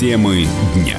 Темы 0.00 0.46
дня 0.74 0.96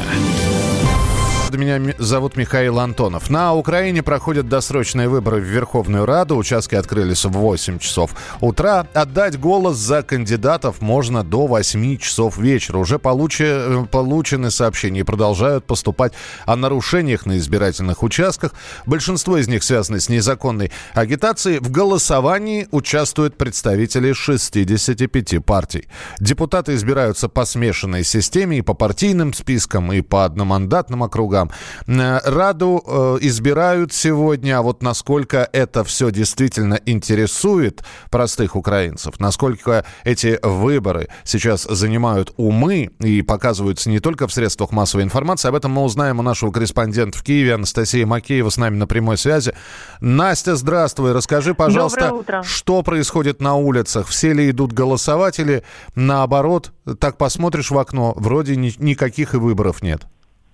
меня 1.58 1.94
зовут 1.98 2.36
Михаил 2.36 2.80
Антонов. 2.80 3.30
На 3.30 3.54
Украине 3.54 4.04
проходят 4.04 4.48
досрочные 4.48 5.10
выборы 5.10 5.42
в 5.42 5.44
Верховную 5.44 6.06
Раду. 6.06 6.38
Участки 6.38 6.76
открылись 6.76 7.26
в 7.26 7.32
8 7.32 7.80
часов 7.80 8.12
утра. 8.40 8.88
Отдать 8.94 9.40
голос 9.40 9.78
за 9.78 10.04
кандидатов 10.04 10.82
можно 10.82 11.24
до 11.24 11.48
8 11.48 11.98
часов 11.98 12.38
вечера. 12.38 12.78
Уже 12.78 12.96
э, 12.96 13.86
получены 13.92 14.52
сообщения 14.52 15.02
и 15.02 15.04
продолжают 15.04 15.66
поступать 15.66 16.14
о 16.46 16.56
нарушениях 16.56 17.26
на 17.26 17.38
избирательных 17.38 18.04
участках. 18.04 18.54
Большинство 18.86 19.38
из 19.38 19.48
них 19.48 19.64
связаны 19.64 20.00
с 20.00 20.10
незаконной 20.10 20.72
агитацией. 20.94 21.60
В 21.60 21.72
голосовании 21.72 22.68
участвуют 22.72 23.38
представители 23.38 24.14
65 24.14 25.44
партий. 25.46 25.88
Депутаты 26.20 26.76
избираются 26.76 27.30
по 27.30 27.46
смешанной 27.46 28.04
системе 28.04 28.60
и 28.60 28.62
по 28.62 28.74
партийным 28.74 29.34
спискам, 29.34 29.92
и 29.92 30.02
по 30.02 30.26
одномандатным 30.26 31.04
округам. 31.04 31.41
Э, 31.88 32.20
Раду 32.24 32.84
э, 32.86 33.18
избирают 33.22 33.94
сегодня, 33.94 34.60
а 34.60 34.62
вот 34.62 34.82
насколько 34.82 35.50
это 35.52 35.84
все 35.84 36.12
действительно 36.12 36.80
интересует 36.86 37.84
простых 38.10 38.56
украинцев, 38.56 39.20
насколько 39.20 39.86
эти 40.04 40.40
выборы 40.42 41.08
сейчас 41.24 41.64
занимают 41.64 42.34
умы 42.38 42.92
и 43.00 43.22
показываются 43.22 43.90
не 43.90 44.00
только 44.00 44.28
в 44.28 44.34
средствах 44.34 44.72
массовой 44.72 45.04
информации, 45.04 45.50
об 45.50 45.56
этом 45.56 45.72
мы 45.72 45.84
узнаем 45.84 46.20
у 46.20 46.22
нашего 46.22 46.52
корреспондента 46.52 47.18
в 47.18 47.24
Киеве, 47.24 47.56
Анастасия 47.56 48.06
Макеева 48.06 48.50
с 48.50 48.58
нами 48.58 48.76
на 48.76 48.88
прямой 48.88 49.18
связи. 49.18 49.54
Настя, 50.00 50.56
здравствуй, 50.56 51.12
расскажи, 51.12 51.54
пожалуйста, 51.54 52.44
что 52.44 52.84
происходит 52.84 53.42
на 53.42 53.56
улицах, 53.56 54.08
все 54.08 54.34
ли 54.34 54.50
идут 54.50 54.74
голосовать 54.74 55.40
или 55.40 55.64
наоборот, 55.96 56.72
так 57.00 57.18
посмотришь 57.18 57.72
в 57.72 57.78
окно, 57.78 58.14
вроде 58.16 58.56
ни, 58.56 58.74
никаких 58.78 59.34
и 59.34 59.38
выборов 59.38 59.82
нет? 59.82 60.02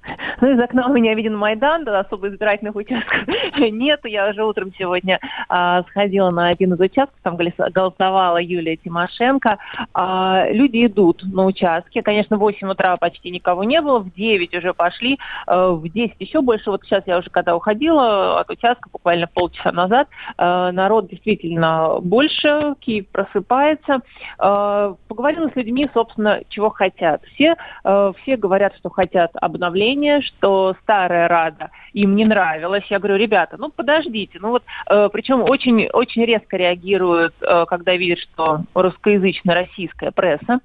Ну, 0.39 0.51
из 0.51 0.59
окна 0.59 0.87
у 0.87 0.93
меня 0.93 1.15
виден 1.15 1.35
Майдан, 1.35 1.83
да, 1.83 2.01
особо 2.01 2.27
избирательных 2.27 2.75
участков 2.75 3.27
нет. 3.57 4.01
Я 4.03 4.29
уже 4.29 4.43
утром 4.43 4.71
сегодня 4.77 5.19
а, 5.49 5.83
сходила 5.89 6.29
на 6.29 6.49
один 6.49 6.73
из 6.73 6.79
участков, 6.79 7.19
там 7.23 7.37
голосовала 7.37 8.37
Юлия 8.37 8.77
Тимошенко. 8.77 9.57
А, 9.93 10.45
люди 10.49 10.85
идут 10.85 11.23
на 11.23 11.45
участки. 11.45 12.01
Конечно, 12.01 12.37
в 12.37 12.41
8 12.41 12.69
утра 12.69 12.97
почти 12.97 13.31
никого 13.31 13.63
не 13.63 13.81
было, 13.81 13.99
в 13.99 14.13
9 14.13 14.53
уже 14.53 14.73
пошли, 14.75 15.17
а, 15.47 15.71
в 15.71 15.89
10 15.89 16.15
еще 16.19 16.41
больше. 16.41 16.69
Вот 16.69 16.83
сейчас 16.83 17.03
я 17.07 17.17
уже 17.17 17.31
когда 17.31 17.55
уходила 17.55 18.39
от 18.39 18.49
участка, 18.51 18.89
буквально 18.91 19.25
полчаса 19.27 19.71
назад, 19.71 20.07
а, 20.37 20.71
народ 20.71 21.09
действительно 21.09 21.97
больше, 21.99 22.75
Киев 22.79 23.07
просыпается. 23.07 24.01
А, 24.37 24.95
поговорила 25.07 25.49
с 25.49 25.55
людьми, 25.55 25.89
собственно, 25.95 26.41
чего 26.49 26.69
хотят. 26.69 27.23
Все, 27.33 27.55
а, 27.83 28.13
все 28.21 28.37
говорят, 28.37 28.75
что 28.77 28.91
хотят 28.91 29.31
обновления, 29.33 30.21
что 30.27 30.75
старая 30.83 31.27
Рада 31.27 31.71
им 31.93 32.15
не 32.15 32.25
нравилась. 32.25 32.83
Я 32.89 32.99
говорю, 32.99 33.15
ребята, 33.15 33.57
ну 33.57 33.69
подождите, 33.69 34.37
ну 34.41 34.49
вот, 34.49 34.63
э, 34.89 35.09
причем 35.11 35.41
очень, 35.41 35.87
очень 35.87 36.25
резко 36.25 36.57
реагируют, 36.57 37.33
э, 37.41 37.65
когда 37.67 37.95
видят, 37.95 38.19
что 38.19 38.61
русскоязычная 38.73 39.55
российская 39.55 40.11
пресса 40.11 40.59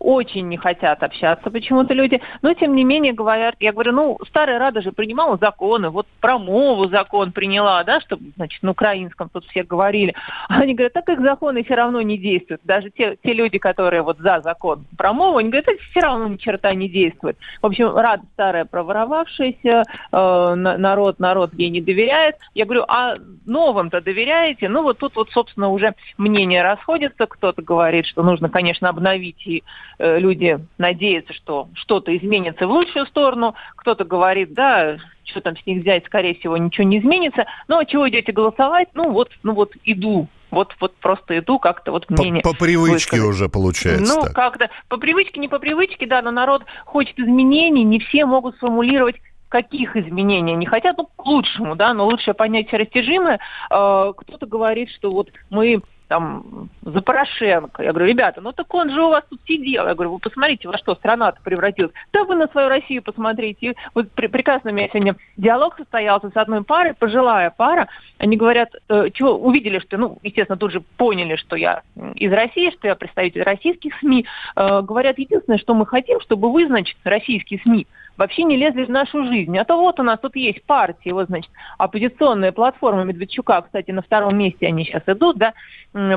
очень 0.00 0.48
не 0.48 0.56
хотят 0.56 1.02
общаться 1.02 1.50
почему-то 1.50 1.94
люди, 1.94 2.20
но 2.42 2.54
тем 2.54 2.74
не 2.74 2.84
менее 2.84 3.12
говорят, 3.12 3.54
я 3.60 3.72
говорю, 3.72 3.92
ну, 3.92 4.18
Старая 4.28 4.58
Рада 4.58 4.80
же 4.80 4.92
принимала 4.92 5.36
законы, 5.36 5.90
вот 5.90 6.06
про 6.20 6.38
мову 6.38 6.88
закон 6.88 7.32
приняла, 7.32 7.84
да, 7.84 8.00
чтобы, 8.00 8.32
значит, 8.36 8.62
на 8.62 8.70
украинском 8.70 9.28
тут 9.28 9.44
все 9.46 9.62
говорили. 9.62 10.14
А 10.48 10.60
они 10.60 10.74
говорят, 10.74 10.94
так 10.94 11.08
их 11.10 11.20
законы 11.20 11.62
все 11.62 11.74
равно 11.74 12.00
не 12.00 12.16
действуют. 12.18 12.62
Даже 12.64 12.90
те, 12.90 13.16
те 13.22 13.34
люди, 13.34 13.58
которые 13.58 14.02
вот 14.02 14.18
за 14.18 14.40
закон 14.40 14.86
про 14.96 15.12
мову, 15.12 15.36
они 15.36 15.50
говорят, 15.50 15.68
это 15.68 15.82
все 15.90 16.00
равно 16.00 16.28
ни 16.28 16.36
черта 16.36 16.74
не 16.74 16.88
действует. 16.88 17.36
В 17.60 17.66
общем, 17.66 17.94
Рада 17.94 18.24
старая 18.32 18.64
проворовавшаяся, 18.64 19.82
э, 20.12 20.54
народ, 20.54 21.18
народ 21.18 21.52
ей 21.54 21.68
не 21.68 21.82
доверяет. 21.82 22.36
Я 22.54 22.64
говорю, 22.64 22.84
а 22.88 23.16
новым-то 23.46 24.00
доверяете? 24.00 24.68
Ну, 24.68 24.82
вот 24.82 24.98
тут 24.98 25.14
вот, 25.16 25.30
собственно, 25.30 25.68
уже 25.68 25.94
мнения 26.16 26.62
расходятся. 26.62 27.26
Кто-то 27.26 27.60
говорит, 27.60 28.06
что 28.06 28.22
нужно, 28.22 28.48
конечно, 28.48 28.88
обновить 28.88 29.46
и 29.46 29.62
люди 30.00 30.58
надеются, 30.78 31.32
что 31.34 31.68
что-то 31.74 32.16
изменится 32.16 32.66
в 32.66 32.70
лучшую 32.70 33.06
сторону, 33.06 33.54
кто-то 33.76 34.04
говорит, 34.04 34.54
да, 34.54 34.96
что 35.24 35.40
там 35.40 35.56
с 35.56 35.66
них 35.66 35.82
взять, 35.82 36.06
скорее 36.06 36.34
всего, 36.34 36.56
ничего 36.56 36.84
не 36.84 36.98
изменится. 36.98 37.46
Ну, 37.68 37.78
а 37.78 37.84
чего 37.84 38.08
идете 38.08 38.32
голосовать? 38.32 38.88
Ну, 38.94 39.10
вот, 39.12 39.30
ну 39.42 39.54
вот 39.54 39.72
иду. 39.84 40.28
Вот, 40.50 40.74
вот 40.80 40.96
просто 40.96 41.38
иду, 41.38 41.60
как-то 41.60 41.92
вот 41.92 42.10
мнение. 42.10 42.42
По, 42.42 42.50
по 42.50 42.58
привычке 42.58 43.16
высказать. 43.16 43.28
уже 43.28 43.48
получается. 43.48 44.14
Ну, 44.14 44.32
как-то 44.32 44.68
по 44.88 44.96
привычке, 44.96 45.38
не 45.38 45.48
по 45.48 45.60
привычке, 45.60 46.06
да, 46.06 46.22
но 46.22 46.32
народ 46.32 46.64
хочет 46.86 47.18
изменений, 47.20 47.84
не 47.84 48.00
все 48.00 48.26
могут 48.26 48.56
сформулировать 48.56 49.16
каких 49.48 49.96
изменений 49.96 50.52
они 50.52 50.64
хотят, 50.64 50.96
ну, 50.96 51.08
к 51.14 51.26
лучшему, 51.26 51.74
да, 51.74 51.92
но 51.92 52.06
лучшее 52.06 52.34
понятие 52.34 52.80
растяжимое. 52.80 53.40
Э, 53.70 54.12
кто-то 54.16 54.46
говорит, 54.46 54.90
что 54.90 55.10
вот 55.10 55.30
мы 55.50 55.82
там, 56.10 56.68
за 56.82 57.02
Порошенко. 57.02 57.84
Я 57.84 57.92
говорю, 57.92 58.08
ребята, 58.08 58.40
ну 58.40 58.50
так 58.50 58.74
он 58.74 58.90
же 58.90 59.00
у 59.00 59.10
вас 59.10 59.22
тут 59.30 59.40
сидел. 59.46 59.86
Я 59.86 59.94
говорю, 59.94 60.14
вы 60.14 60.18
посмотрите, 60.18 60.66
во 60.66 60.76
что 60.76 60.96
страна-то 60.96 61.40
превратилась. 61.44 61.92
Да 62.12 62.24
вы 62.24 62.34
на 62.34 62.48
свою 62.48 62.68
Россию 62.68 63.04
посмотрите. 63.04 63.74
Вот 63.94 64.10
при, 64.10 64.26
прекрасно 64.26 64.72
у 64.72 64.74
меня 64.74 64.88
сегодня 64.88 65.14
диалог 65.36 65.76
состоялся 65.76 66.28
с 66.28 66.36
одной 66.36 66.64
парой, 66.64 66.94
пожилая 66.94 67.50
пара. 67.56 67.86
Они 68.18 68.36
говорят, 68.36 68.70
э, 68.88 69.10
чего, 69.14 69.34
увидели, 69.34 69.78
что, 69.78 69.98
ну, 69.98 70.18
естественно, 70.24 70.56
тут 70.56 70.72
же 70.72 70.80
поняли, 70.96 71.36
что 71.36 71.54
я 71.54 71.82
из 72.16 72.32
России, 72.32 72.70
что 72.70 72.88
я 72.88 72.96
представитель 72.96 73.44
российских 73.44 73.96
СМИ. 74.00 74.26
Э, 74.56 74.82
говорят, 74.82 75.16
единственное, 75.16 75.58
что 75.58 75.74
мы 75.74 75.86
хотим, 75.86 76.20
чтобы 76.22 76.50
вы, 76.50 76.66
значит, 76.66 76.96
российские 77.04 77.60
СМИ, 77.60 77.86
вообще 78.16 78.42
не 78.44 78.56
лезли 78.56 78.84
в 78.84 78.90
нашу 78.90 79.24
жизнь. 79.26 79.56
А 79.58 79.64
то 79.64 79.76
вот 79.76 80.00
у 80.00 80.02
нас 80.02 80.18
тут 80.20 80.36
есть 80.36 80.62
партии, 80.64 81.10
вот, 81.10 81.26
значит, 81.26 81.50
оппозиционная 81.78 82.52
платформа 82.52 83.04
Медведчука, 83.04 83.62
кстати, 83.62 83.90
на 83.90 84.02
втором 84.02 84.36
месте 84.36 84.66
они 84.66 84.84
сейчас 84.84 85.02
идут, 85.06 85.38
да, 85.38 85.54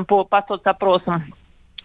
по, 0.06 0.24
по 0.24 0.44
соцопросам 0.46 1.34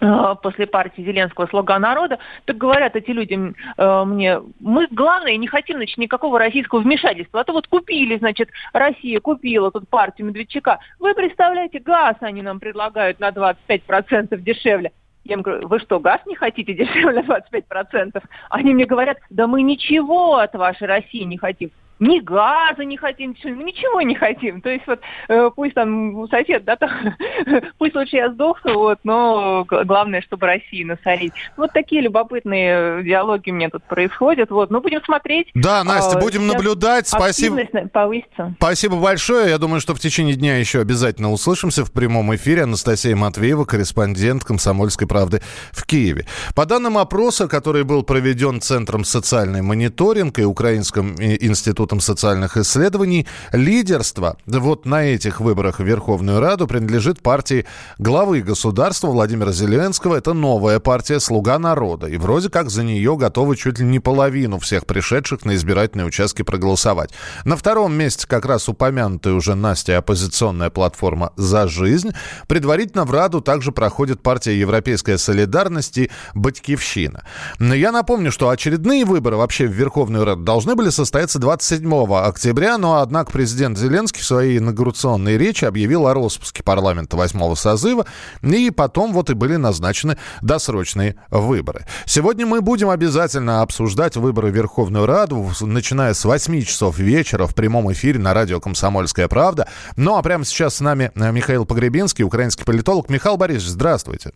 э, 0.02 0.36
после 0.42 0.68
партии 0.68 1.02
Зеленского 1.02 1.48
«Слуга 1.48 1.80
народа», 1.80 2.20
так 2.46 2.58
говорят 2.58 2.96
эти 2.96 3.12
люди 3.12 3.54
э, 3.78 4.04
мне, 4.06 4.42
мы, 4.60 4.88
главное, 4.92 5.36
не 5.38 5.48
хотим, 5.48 5.78
значит, 5.78 5.98
никакого 5.98 6.40
российского 6.40 6.80
вмешательства. 6.80 7.42
А 7.42 7.44
то 7.44 7.54
вот 7.54 7.68
купили, 7.68 8.18
значит, 8.18 8.50
Россия 8.74 9.20
купила 9.20 9.72
тут 9.72 9.88
партию 9.90 10.28
Медведчука. 10.28 10.80
Вы 11.00 11.14
представляете, 11.14 11.80
газ 11.80 12.16
они 12.22 12.42
нам 12.42 12.60
предлагают 12.60 13.20
на 13.20 13.30
25% 13.30 14.38
дешевле. 14.38 14.92
Я 15.24 15.36
им 15.36 15.42
говорю, 15.42 15.68
вы 15.68 15.80
что, 15.80 16.00
газ 16.00 16.22
не 16.26 16.36
хотите 16.36 16.74
дешевле 16.74 17.22
25%? 17.62 18.22
Они 18.50 18.74
мне 18.74 18.86
говорят, 18.86 19.18
да 19.30 19.48
мы 19.48 19.62
ничего 19.62 20.38
от 20.38 20.54
вашей 20.56 20.88
России 20.88 21.24
не 21.24 21.38
хотим 21.38 21.72
ни 22.00 22.20
газа 22.20 22.84
не 22.86 22.98
хотим, 22.98 23.36
мы 23.44 23.64
ничего 23.64 24.02
не 24.02 24.16
хотим. 24.16 24.62
То 24.62 24.70
есть 24.70 24.88
вот 24.88 25.00
э, 25.28 25.50
пусть 25.56 25.74
там 25.74 26.28
сосед, 26.30 26.64
да, 26.64 26.76
там, 26.76 26.90
пусть 27.78 27.96
лучше 27.96 28.16
я 28.16 28.32
сдохну, 28.32 28.74
вот, 28.74 29.00
но 29.04 29.66
главное, 29.66 30.22
чтобы 30.22 30.48
России 30.48 30.84
насолить. 30.84 31.34
Вот 31.58 31.72
такие 31.74 32.02
любопытные 32.02 33.04
диалоги 33.04 33.52
у 33.52 33.54
меня 33.54 33.70
тут 33.70 33.84
происходят. 33.84 34.50
Вот, 34.50 34.72
ну 34.72 34.82
будем 34.82 35.04
смотреть. 35.04 35.50
Да, 35.54 35.84
Настя, 35.84 36.18
а, 36.18 36.22
будем 36.22 36.48
наблюдать. 36.48 37.08
Спасибо. 37.08 37.60
повысится. 37.92 38.54
Спасибо 38.58 38.96
большое. 38.98 39.50
Я 39.50 39.58
думаю, 39.58 39.82
что 39.82 39.94
в 39.94 40.00
течение 40.00 40.36
дня 40.36 40.58
еще 40.58 40.80
обязательно 40.80 41.32
услышимся 41.32 41.84
в 41.84 41.92
прямом 41.92 42.34
эфире. 42.36 42.64
Анастасия 42.64 43.16
Матвеева, 43.16 43.66
корреспондент 43.66 44.44
«Комсомольской 44.44 45.08
правды» 45.08 45.42
в 45.72 45.86
Киеве. 45.86 46.26
По 46.56 46.66
данным 46.66 46.98
опроса, 46.98 47.48
который 47.48 47.84
был 47.84 48.04
проведен 48.04 48.62
Центром 48.62 49.04
социальный 49.04 49.62
мониторинг 49.62 50.40
и 50.40 50.44
Украинским 50.44 51.16
институтом 51.20 51.89
Институтом 51.90 52.02
социальных 52.02 52.58
исследований. 52.58 53.28
Лидерство 53.52 54.38
вот 54.46 54.86
на 54.86 55.04
этих 55.06 55.40
выборах 55.40 55.80
в 55.80 55.84
Верховную 55.84 56.40
Раду 56.40 56.68
принадлежит 56.68 57.22
партии 57.22 57.66
главы 57.98 58.42
государства 58.42 59.08
Владимира 59.08 59.52
Зеленского. 59.52 60.16
Это 60.16 60.34
новая 60.34 60.80
партия 60.80 61.20
«Слуга 61.20 61.58
народа». 61.58 62.08
И 62.08 62.18
вроде 62.18 62.50
как 62.50 62.70
за 62.70 62.84
нее 62.84 63.18
готовы 63.18 63.56
чуть 63.56 63.80
ли 63.80 63.86
не 63.86 64.00
половину 64.00 64.60
всех 64.60 64.86
пришедших 64.86 65.46
на 65.46 65.56
избирательные 65.56 66.06
участки 66.06 66.44
проголосовать. 66.44 67.12
На 67.44 67.56
втором 67.56 67.94
месте 67.94 68.28
как 68.28 68.46
раз 68.46 68.70
упомянутая 68.70 69.34
уже 69.34 69.56
Настя 69.56 69.98
оппозиционная 69.98 70.70
платформа 70.70 71.34
«За 71.38 71.68
жизнь». 71.68 72.12
Предварительно 72.48 73.06
в 73.06 73.12
Раду 73.12 73.42
также 73.42 73.72
проходит 73.72 74.22
партия 74.22 74.60
«Европейская 74.60 75.18
солидарность» 75.18 75.98
и 75.98 76.12
«Батькивщина». 76.36 77.24
Но 77.58 77.74
я 77.74 77.92
напомню, 77.92 78.32
что 78.32 78.50
очередные 78.50 79.06
выборы 79.06 79.38
вообще 79.38 79.66
в 79.66 79.72
Верховную 79.72 80.26
Раду 80.26 80.44
должны 80.44 80.76
были 80.76 80.90
состояться 80.90 81.40
27 81.40 81.79
7 81.80 82.14
октября, 82.14 82.78
но, 82.78 83.00
однако, 83.00 83.32
президент 83.32 83.78
Зеленский 83.78 84.22
в 84.22 84.26
своей 84.26 84.58
инаугурационной 84.58 85.38
речи 85.38 85.64
объявил 85.64 86.08
о 86.08 86.14
распуске 86.14 86.62
парламента 86.62 87.16
8 87.16 87.56
созыва, 87.56 88.06
и 88.42 88.70
потом 88.70 89.14
вот 89.14 89.30
и 89.30 89.34
были 89.34 89.56
назначены 89.56 90.18
досрочные 90.42 91.16
выборы. 91.30 91.86
Сегодня 92.06 92.46
мы 92.46 92.60
будем 92.60 92.90
обязательно 92.90 93.62
обсуждать 93.62 94.18
выборы 94.18 94.52
в 94.52 94.56
Верховную 94.56 95.06
Раду, 95.06 95.52
начиная 95.62 96.14
с 96.14 96.26
8 96.26 96.64
часов 96.64 96.98
вечера 97.00 97.46
в 97.46 97.56
прямом 97.56 97.92
эфире 97.94 98.20
на 98.20 98.34
радио 98.34 98.60
«Комсомольская 98.60 99.30
правда». 99.30 99.68
Ну, 99.96 100.18
а 100.18 100.22
прямо 100.22 100.44
сейчас 100.44 100.76
с 100.76 100.80
нами 100.82 101.12
э, 101.16 101.32
Михаил 101.32 101.66
Погребинский, 101.66 102.26
украинский 102.26 102.66
политолог. 102.66 103.10
Михаил 103.10 103.38
Борисович, 103.38 103.70
здравствуйте. 103.70 104.32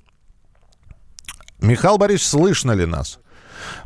Михаил 1.59 1.97
Борисович, 1.97 2.29
слышно 2.29 2.71
ли 2.71 2.85
нас? 2.85 3.19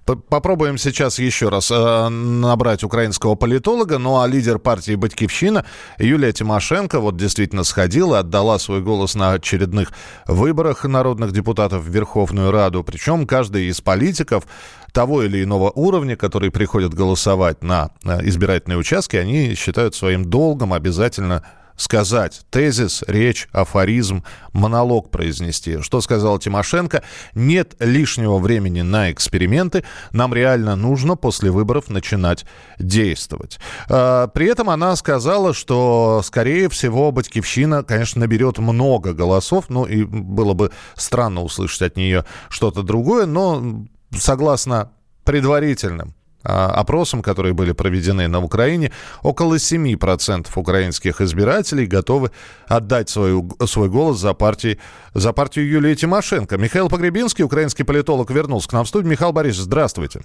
Попробуем 0.05 0.77
сейчас 0.77 1.19
еще 1.19 1.49
раз 1.49 1.71
э, 1.71 2.09
набрать 2.09 2.83
украинского 2.83 3.35
политолога. 3.35 3.97
Ну 3.97 4.19
а 4.21 4.27
лидер 4.27 4.59
партии 4.59 4.95
«Батькивщина» 4.95 5.65
Юлия 5.99 6.31
Тимошенко 6.31 6.99
вот 6.99 7.17
действительно 7.17 7.63
сходила, 7.63 8.19
отдала 8.19 8.59
свой 8.59 8.81
голос 8.81 9.15
на 9.15 9.33
очередных 9.33 9.91
выборах 10.27 10.85
народных 10.85 11.31
депутатов 11.31 11.83
в 11.83 11.89
Верховную 11.89 12.51
Раду. 12.51 12.83
Причем 12.83 13.27
каждый 13.27 13.67
из 13.67 13.81
политиков 13.81 14.45
того 14.93 15.23
или 15.23 15.43
иного 15.43 15.71
уровня, 15.71 16.15
которые 16.15 16.51
приходят 16.51 16.93
голосовать 16.93 17.63
на 17.63 17.91
э, 18.03 18.19
избирательные 18.27 18.77
участки, 18.77 19.15
они 19.15 19.53
считают 19.55 19.95
своим 19.95 20.25
долгом 20.25 20.73
обязательно 20.73 21.43
сказать 21.77 22.41
тезис, 22.49 23.03
речь, 23.07 23.47
афоризм, 23.53 24.23
монолог 24.51 25.09
произнести. 25.09 25.81
Что 25.81 26.01
сказала 26.01 26.37
Тимошенко? 26.39 27.03
Нет 27.33 27.75
лишнего 27.79 28.39
времени 28.39 28.81
на 28.81 29.11
эксперименты. 29.11 29.85
Нам 30.11 30.33
реально 30.33 30.75
нужно 30.75 31.15
после 31.15 31.51
выборов 31.51 31.89
начинать 31.89 32.45
действовать. 32.79 33.59
А, 33.89 34.27
при 34.27 34.47
этом 34.47 34.69
она 34.69 34.95
сказала, 34.95 35.53
что, 35.53 36.21
скорее 36.25 36.67
всего, 36.67 37.11
Батькивщина, 37.11 37.83
конечно, 37.83 38.21
наберет 38.21 38.57
много 38.57 39.13
голосов. 39.13 39.65
Ну, 39.69 39.85
и 39.85 40.03
было 40.03 40.53
бы 40.53 40.71
странно 40.95 41.41
услышать 41.41 41.83
от 41.83 41.95
нее 41.95 42.25
что-то 42.49 42.81
другое, 42.81 43.25
но 43.27 43.85
согласно 44.11 44.91
предварительным 45.23 46.16
опросам, 46.47 47.21
которые 47.21 47.53
были 47.53 47.73
проведены 47.73 48.27
на 48.27 48.41
Украине, 48.41 48.91
около 49.21 49.55
7% 49.55 50.47
украинских 50.55 51.21
избирателей 51.21 51.85
готовы 51.85 52.31
отдать 52.67 53.09
свою, 53.09 53.49
свой 53.65 53.89
голос 53.89 54.19
за, 54.19 54.33
партии, 54.33 54.79
за 55.13 55.33
партию 55.33 55.67
Юлии 55.67 55.95
Тимошенко. 55.95 56.57
Михаил 56.57 56.89
Погребинский, 56.89 57.43
украинский 57.43 57.85
политолог, 57.85 58.31
вернулся 58.31 58.69
к 58.69 58.73
нам 58.73 58.85
в 58.85 58.87
студию. 58.87 59.11
Михаил 59.11 59.33
Борисович, 59.33 59.65
здравствуйте. 59.65 60.21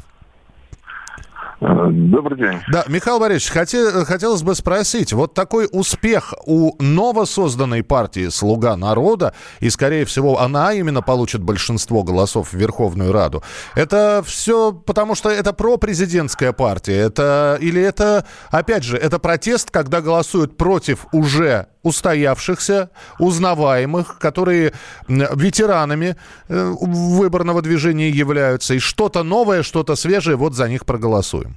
Добрый 1.63 2.39
день. 2.39 2.59
Да, 2.73 2.85
Михаил 2.89 3.21
Борисович, 3.21 3.51
хотел, 3.53 4.05
хотелось 4.05 4.43
бы 4.43 4.55
спросить, 4.57 5.13
вот 5.13 5.35
такой 5.35 5.69
успех 5.71 6.35
у 6.45 6.75
новосозданной 6.83 7.85
партии 7.85 8.29
«Слуга 8.31 8.77
народа», 8.77 9.33
и, 9.61 9.71
скорее 9.71 10.05
всего, 10.05 10.41
она 10.41 10.73
именно 10.73 11.03
получит 11.03 11.41
большинство 11.41 12.03
голосов 12.03 12.53
в 12.53 12.55
Верховную 12.55 13.13
Раду, 13.13 13.45
это 13.77 14.25
все 14.27 14.73
потому, 14.73 15.15
что 15.15 15.31
это 15.31 15.53
пропрезидентская 15.53 16.53
партия, 16.53 16.97
это, 16.97 17.57
или 17.61 17.81
это, 17.81 18.27
опять 18.51 18.83
же, 18.83 18.97
это 18.97 19.21
протест, 19.21 19.71
когда 19.71 20.01
голосуют 20.01 20.57
против 20.57 21.07
уже 21.13 21.69
устоявшихся, 21.83 22.91
узнаваемых, 23.19 24.19
которые 24.19 24.73
ветеранами 25.09 26.17
э, 26.49 26.73
выборного 26.81 27.63
движения 27.63 28.09
являются, 28.09 28.75
и 28.75 28.79
что-то 28.79 29.23
новое, 29.23 29.63
что-то 29.63 29.97
свежее, 29.97 30.37
вот 30.37 30.55
за 30.55 30.69
них 30.69 30.87
проголосуем. 30.87 31.57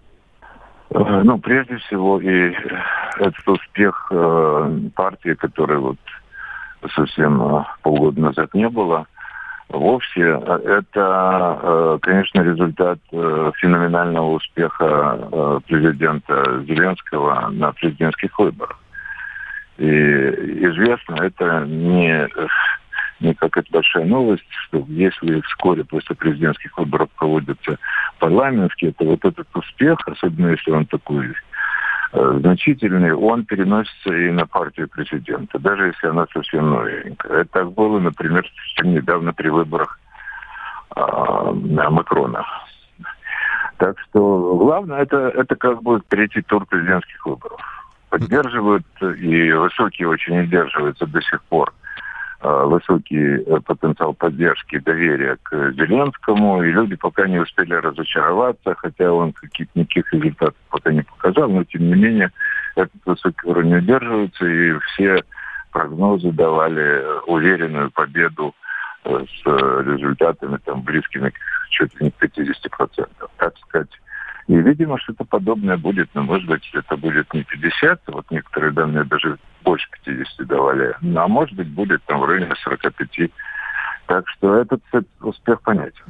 Э, 0.90 1.22
ну, 1.24 1.38
прежде 1.38 1.78
всего, 1.78 2.20
и 2.20 2.54
этот 3.18 3.48
успех 3.48 4.08
э, 4.12 4.80
партии, 4.96 5.36
которой 5.36 5.78
вот 5.78 5.98
совсем 6.96 7.66
полгода 7.82 8.22
назад 8.22 8.54
не 8.54 8.70
было, 8.70 9.08
вовсе, 9.70 10.22
это, 10.22 11.98
конечно, 12.04 12.42
результат 12.42 13.00
феноменального 13.10 14.34
успеха 14.34 15.62
президента 15.66 16.64
Зеленского 16.68 17.50
на 17.50 17.72
президентских 17.72 18.38
выборах. 18.38 18.78
И 19.78 19.86
известно, 19.86 21.16
это 21.16 21.66
не, 21.66 22.28
не 23.20 23.34
какая-то 23.34 23.70
большая 23.72 24.06
новость, 24.06 24.46
что 24.68 24.86
если 24.88 25.42
вскоре 25.42 25.84
после 25.84 26.16
президентских 26.16 26.78
выборов 26.78 27.10
проводятся 27.18 27.78
парламентские, 28.20 28.94
то 28.94 29.06
вот 29.06 29.26
этот 29.26 29.48
успех, 29.54 30.00
особенно 30.06 30.52
если 30.52 30.72
он 30.72 30.86
такой 30.86 31.34
э, 32.14 32.38
значительный, 32.40 33.14
он 33.14 33.44
переносится 33.46 34.14
и 34.14 34.32
на 34.32 34.48
партию 34.48 34.88
президента, 34.88 35.60
даже 35.60 35.88
если 35.88 36.08
она 36.08 36.26
совсем 36.34 36.70
новенькая. 36.70 37.42
Это 37.42 37.50
так 37.52 37.72
было, 37.74 38.00
например, 38.00 38.46
недавно 38.82 39.34
при 39.34 39.50
выборах 39.50 40.00
э, 40.96 41.02
Макрона. 41.02 42.46
Так 43.78 44.00
что 44.00 44.56
главное 44.56 45.02
это, 45.02 45.18
это 45.36 45.58
как 45.58 45.84
бы 45.84 46.02
третий 46.08 46.42
тур 46.44 46.66
президентских 46.66 47.26
выборов 47.26 47.85
поддерживают, 48.18 48.86
и 49.02 49.52
высокие 49.52 50.08
очень 50.08 50.40
удерживаются 50.42 51.06
до 51.06 51.22
сих 51.22 51.44
пор 51.44 51.74
а, 52.40 52.66
высокий 52.66 53.44
э, 53.44 53.60
потенциал 53.60 54.14
поддержки, 54.14 54.80
доверия 54.80 55.38
к 55.44 55.74
Зеленскому, 55.74 56.64
и 56.64 56.72
люди 56.72 56.96
пока 56.96 57.28
не 57.28 57.40
успели 57.40 57.74
разочароваться, 57.74 58.74
хотя 58.78 59.12
он 59.12 59.34
каких-то 59.34 59.78
никаких 59.78 60.14
результатов 60.14 60.56
пока 60.70 60.94
не 60.94 61.02
показал, 61.02 61.50
но 61.50 61.66
тем 61.66 61.88
не 61.88 61.96
менее 61.96 62.32
этот 62.76 63.06
высокий 63.06 63.48
уровень 63.48 63.78
удерживается, 63.78 64.46
и 64.46 64.80
все 64.80 65.22
прогнозы 65.72 66.32
давали 66.32 67.04
уверенную 67.28 67.92
победу 67.92 68.56
э, 69.04 69.26
с 69.26 69.46
результатами 69.46 70.58
там 70.64 70.84
близкими 70.84 71.34
чуть 71.70 71.94
ли 72.00 72.06
не 72.06 72.12
к 72.12 72.24
50%. 72.24 73.08
Так 73.38 73.58
сказать, 73.68 73.90
и, 74.48 74.56
видимо, 74.56 75.00
что-то 75.00 75.24
подобное 75.24 75.78
будет, 75.78 76.10
но, 76.14 76.22
может 76.22 76.48
быть, 76.48 76.70
это 76.74 76.98
будет 76.98 77.34
не 77.34 77.44
50, 77.44 78.02
вот 78.08 78.26
некоторые 78.30 78.72
данные 78.74 79.04
даже 79.04 79.38
больше 79.64 79.88
50 80.06 80.48
давали, 80.48 80.96
ну, 81.02 81.20
а 81.20 81.28
может 81.28 81.56
быть, 81.56 81.68
будет 81.68 82.04
там 82.06 82.20
в 82.20 82.26
районе 82.26 82.54
45. 82.64 83.32
Так 84.08 84.28
что 84.30 84.58
этот, 84.58 84.82
этот 84.92 85.08
успех 85.22 85.62
понятен. 85.62 86.04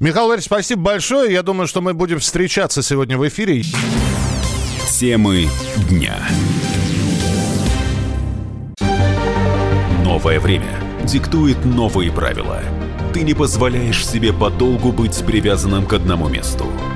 Михаил 0.00 0.24
Валерьевич, 0.24 0.46
спасибо 0.46 0.82
большое. 0.82 1.34
Я 1.34 1.42
думаю, 1.42 1.66
что 1.66 1.82
мы 1.82 1.92
будем 1.92 2.18
встречаться 2.18 2.80
сегодня 2.80 3.18
в 3.18 3.28
эфире. 3.28 3.60
Темы 4.88 5.44
дня. 5.90 6.14
Новое 10.02 10.40
время 10.40 10.78
диктует 11.04 11.62
новые 11.66 12.10
правила. 12.10 12.60
Ты 13.12 13.22
не 13.22 13.34
позволяешь 13.34 14.06
себе 14.06 14.32
подолгу 14.32 14.90
быть 14.90 15.22
привязанным 15.26 15.84
к 15.84 15.92
одному 15.92 16.30
месту– 16.30 16.64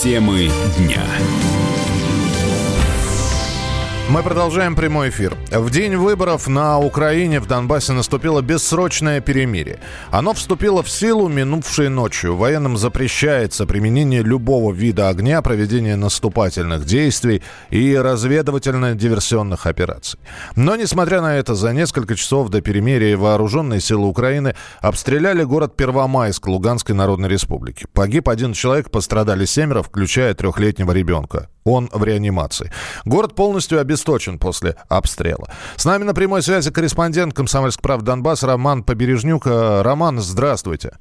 Темы 0.00 0.48
дня. 0.76 1.04
Мы 4.08 4.22
продолжаем 4.22 4.74
прямой 4.74 5.10
эфир. 5.10 5.36
В 5.50 5.68
день 5.68 5.94
выборов 5.94 6.48
на 6.48 6.78
Украине 6.78 7.40
в 7.40 7.46
Донбассе 7.46 7.92
наступило 7.92 8.40
бессрочное 8.40 9.20
перемирие. 9.20 9.80
Оно 10.10 10.32
вступило 10.32 10.82
в 10.82 10.88
силу 10.88 11.28
минувшей 11.28 11.90
ночью. 11.90 12.34
Военным 12.34 12.78
запрещается 12.78 13.66
применение 13.66 14.22
любого 14.22 14.72
вида 14.72 15.10
огня, 15.10 15.42
проведение 15.42 15.96
наступательных 15.96 16.86
действий 16.86 17.42
и 17.68 17.92
разведывательно-диверсионных 17.96 19.66
операций. 19.66 20.18
Но, 20.56 20.74
несмотря 20.74 21.20
на 21.20 21.36
это, 21.36 21.54
за 21.54 21.74
несколько 21.74 22.16
часов 22.16 22.48
до 22.48 22.62
перемирия 22.62 23.14
вооруженные 23.14 23.82
силы 23.82 24.08
Украины 24.08 24.54
обстреляли 24.80 25.42
город 25.44 25.76
Первомайск 25.76 26.46
Луганской 26.46 26.94
Народной 26.94 27.28
Республики. 27.28 27.84
Погиб 27.92 28.30
один 28.30 28.54
человек, 28.54 28.90
пострадали 28.90 29.44
семеро, 29.44 29.82
включая 29.82 30.32
трехлетнего 30.32 30.92
ребенка. 30.92 31.50
Он 31.68 31.90
в 31.92 32.02
реанимации. 32.02 32.72
Город 33.04 33.34
полностью 33.34 33.80
обесточен 33.80 34.38
после 34.38 34.76
обстрела. 34.88 35.48
С 35.76 35.84
нами 35.84 36.04
на 36.04 36.14
прямой 36.14 36.42
связи 36.42 36.70
корреспондент 36.70 37.34
«Комсомольск 37.34 37.82
прав 37.82 38.02
Донбасс» 38.02 38.42
Роман 38.42 38.82
Побережнюк. 38.82 39.46
Э, 39.46 39.82
Роман, 39.82 40.18
здравствуйте. 40.18 40.92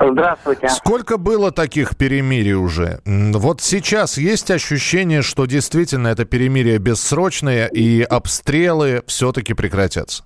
Здравствуйте. 0.00 0.68
Сколько 0.68 1.16
было 1.16 1.52
таких 1.52 1.96
перемирий 1.96 2.54
уже? 2.54 2.98
Вот 3.04 3.60
сейчас 3.60 4.18
есть 4.18 4.50
ощущение, 4.50 5.22
что 5.22 5.46
действительно 5.46 6.08
это 6.08 6.24
перемирие 6.24 6.78
бессрочное 6.78 7.66
и 7.68 8.02
обстрелы 8.02 9.02
все-таки 9.06 9.54
прекратятся? 9.54 10.24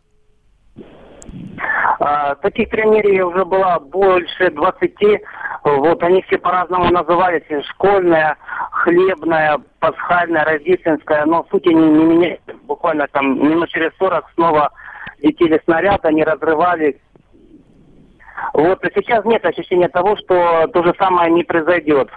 А, 2.01 2.35
таких 2.37 2.71
перемирий 2.71 3.21
уже 3.21 3.45
было 3.45 3.79
больше 3.79 4.51
20. 4.51 4.93
Вот 5.65 6.03
они 6.03 6.23
все 6.23 6.39
по-разному 6.39 6.91
назывались. 6.91 7.43
Школьная, 7.71 8.37
хлебная, 8.87 9.59
пасхальная, 9.81 10.45
рождественская, 10.45 11.25
но 11.27 11.45
сути 11.51 11.69
не, 11.69 11.89
не 11.89 12.05
меняется. 12.05 12.55
Буквально 12.63 13.09
там 13.09 13.37
минут 13.37 13.69
через 13.69 13.91
40 13.99 14.25
снова 14.35 14.71
летели 15.19 15.61
снаряды, 15.65 16.07
они 16.09 16.23
разрывали. 16.23 17.01
Вот, 18.53 18.85
а 18.85 18.89
сейчас 18.95 19.25
нет 19.25 19.45
ощущения 19.45 19.89
того, 19.89 20.17
что 20.17 20.69
то 20.69 20.85
же 20.85 20.95
самое 20.99 21.33
не 21.33 21.43
произойдет. 21.43 22.09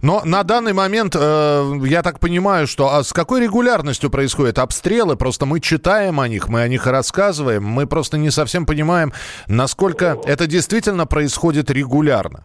Но 0.00 0.22
на 0.24 0.44
данный 0.44 0.72
момент, 0.72 1.16
э, 1.18 1.72
я 1.86 2.02
так 2.02 2.20
понимаю, 2.20 2.68
что 2.68 2.94
а 2.94 3.02
с 3.02 3.12
какой 3.12 3.40
регулярностью 3.42 4.08
происходят 4.08 4.60
обстрелы? 4.60 5.16
Просто 5.16 5.46
мы 5.46 5.58
читаем 5.58 6.20
о 6.20 6.28
них, 6.28 6.48
мы 6.48 6.62
о 6.62 6.68
них 6.68 6.86
рассказываем, 6.86 7.64
мы 7.64 7.88
просто 7.88 8.16
не 8.16 8.30
совсем 8.30 8.66
понимаем, 8.66 9.12
насколько 9.48 10.18
это 10.24 10.46
действительно 10.46 11.06
происходит 11.06 11.70
регулярно. 11.72 12.44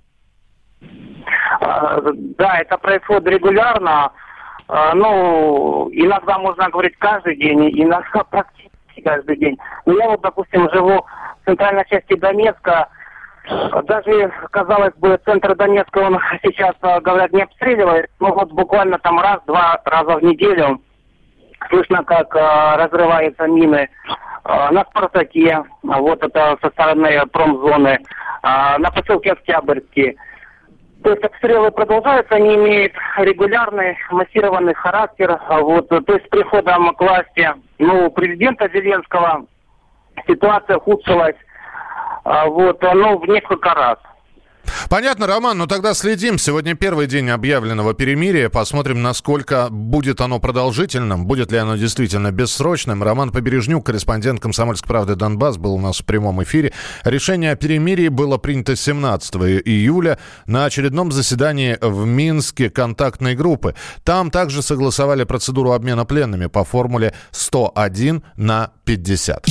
А, 1.69 2.01
да, 2.37 2.59
это 2.59 2.77
происходит 2.77 3.27
регулярно. 3.27 4.11
А, 4.67 4.95
ну, 4.95 5.89
иногда 5.91 6.39
можно 6.39 6.69
говорить 6.69 6.97
каждый 6.97 7.35
день, 7.35 7.69
иногда 7.79 8.23
практически 8.31 9.01
каждый 9.03 9.37
день. 9.37 9.57
Но 9.85 9.93
я 9.93 10.09
вот, 10.09 10.21
допустим, 10.21 10.67
живу 10.73 11.05
в 11.41 11.45
центральной 11.45 11.85
части 11.87 12.15
Донецка, 12.15 12.89
даже, 13.83 14.31
казалось 14.51 14.93
бы, 14.95 15.19
центр 15.25 15.55
Донецка, 15.55 15.99
он 15.99 16.19
сейчас, 16.43 16.73
а, 16.81 16.99
говорят, 17.01 17.31
не 17.33 17.43
обстреливает, 17.43 18.09
но 18.19 18.33
вот 18.33 18.51
буквально 18.51 18.97
там 18.97 19.19
раз-два 19.19 19.79
раза 19.85 20.17
в 20.17 20.23
неделю 20.23 20.81
слышно, 21.69 22.03
как 22.05 22.33
э, 22.35 22.75
разрываются 22.77 23.45
мины 23.45 23.89
на 24.45 24.85
Спартаке, 24.85 25.61
вот 25.83 26.23
это 26.23 26.57
со 26.61 26.69
стороны 26.69 27.21
промзоны, 27.27 27.99
на 28.41 28.91
поселке 28.95 29.33
Октябрьский. 29.33 30.15
То 31.03 31.11
есть 31.11 31.23
обстрелы 31.23 31.71
продолжаются, 31.71 32.35
они 32.35 32.55
имеют 32.55 32.93
регулярный, 33.17 33.97
массированный 34.11 34.73
характер. 34.73 35.39
Вот, 35.49 35.87
то 35.87 36.13
есть 36.13 36.25
с 36.25 36.29
приходом 36.29 36.93
к 36.93 36.99
власти 36.99 37.49
ну, 37.77 38.11
президента 38.11 38.69
Зеленского 38.69 39.45
ситуация 40.27 40.77
ухудшилась 40.77 41.37
а, 42.25 42.47
вот, 42.47 42.81
ну, 42.81 43.17
в 43.17 43.27
несколько 43.27 43.73
раз. 43.73 43.97
Понятно, 44.89 45.27
Роман, 45.27 45.57
ну 45.57 45.67
тогда 45.67 45.93
следим. 45.93 46.39
Сегодня 46.39 46.73
первый 46.73 47.05
день 47.05 47.29
объявленного 47.29 47.93
перемирия. 47.93 48.49
Посмотрим, 48.49 49.01
насколько 49.01 49.69
будет 49.69 50.19
оно 50.19 50.39
продолжительным, 50.39 51.27
будет 51.27 51.51
ли 51.51 51.59
оно 51.59 51.75
действительно 51.75 52.31
бессрочным. 52.31 53.03
Роман 53.03 53.31
Побережнюк, 53.31 53.85
корреспондент 53.85 54.39
«Комсомольской 54.39 54.87
правды» 54.87 55.15
Донбасс, 55.15 55.57
был 55.57 55.75
у 55.75 55.79
нас 55.79 55.99
в 55.99 56.05
прямом 56.05 56.41
эфире. 56.43 56.73
Решение 57.03 57.51
о 57.51 57.55
перемирии 57.55 58.07
было 58.07 58.37
принято 58.37 58.75
17 58.75 59.35
июля 59.65 60.17
на 60.47 60.65
очередном 60.65 61.11
заседании 61.11 61.77
в 61.81 62.05
Минске 62.05 62.69
контактной 62.69 63.35
группы. 63.35 63.75
Там 64.03 64.31
также 64.31 64.61
согласовали 64.61 65.23
процедуру 65.23 65.73
обмена 65.73 66.05
пленными 66.05 66.47
по 66.47 66.63
формуле 66.63 67.13
101 67.31 68.23
на 68.37 68.71
50. 68.85 69.45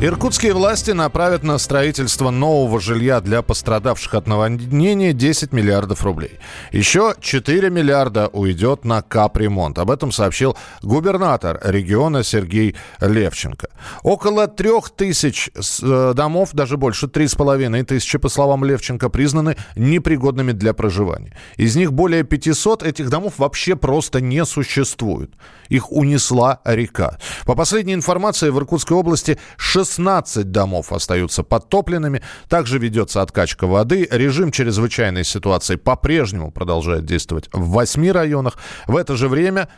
Иркутские 0.00 0.54
власти 0.54 0.92
направят 0.92 1.42
на 1.42 1.58
строительство 1.58 2.30
нового 2.30 2.78
жилья 2.78 3.20
для 3.20 3.42
пострадавших 3.42 4.14
от 4.14 4.28
наводнения 4.28 5.12
10 5.12 5.52
миллиардов 5.52 6.04
рублей. 6.04 6.38
Еще 6.70 7.16
4 7.20 7.68
миллиарда 7.68 8.28
уйдет 8.28 8.84
на 8.84 9.02
капремонт. 9.02 9.76
Об 9.80 9.90
этом 9.90 10.12
сообщил 10.12 10.56
губернатор 10.82 11.58
региона 11.64 12.22
Сергей 12.22 12.76
Левченко. 13.00 13.70
Около 14.04 14.46
трех 14.46 14.90
тысяч 14.90 15.50
э, 15.82 16.12
домов, 16.14 16.50
даже 16.52 16.76
больше, 16.76 17.08
три 17.08 17.26
с 17.26 17.34
половиной 17.34 17.82
тысячи, 17.82 18.18
по 18.18 18.28
словам 18.28 18.64
Левченко, 18.64 19.08
признаны 19.08 19.56
непригодными 19.74 20.52
для 20.52 20.74
проживания. 20.74 21.36
Из 21.56 21.74
них 21.74 21.92
более 21.92 22.22
500 22.22 22.84
этих 22.84 23.10
домов 23.10 23.34
вообще 23.38 23.74
просто 23.74 24.20
не 24.20 24.44
существует. 24.44 25.32
Их 25.68 25.90
унесла 25.90 26.60
река. 26.64 27.18
По 27.46 27.56
последней 27.56 27.94
информации, 27.94 28.50
в 28.50 28.58
Иркутской 28.58 28.96
области 28.96 29.40
16 29.88 30.50
домов 30.50 30.92
остаются 30.92 31.42
подтопленными. 31.42 32.22
Также 32.48 32.78
ведется 32.78 33.22
откачка 33.22 33.66
воды. 33.66 34.06
Режим 34.10 34.52
чрезвычайной 34.52 35.24
ситуации 35.24 35.76
по-прежнему 35.76 36.50
продолжает 36.50 37.04
действовать 37.04 37.48
в 37.52 37.70
8 37.70 38.10
районах. 38.10 38.58
В 38.86 38.96
это 38.96 39.16
же 39.16 39.28
время 39.28 39.68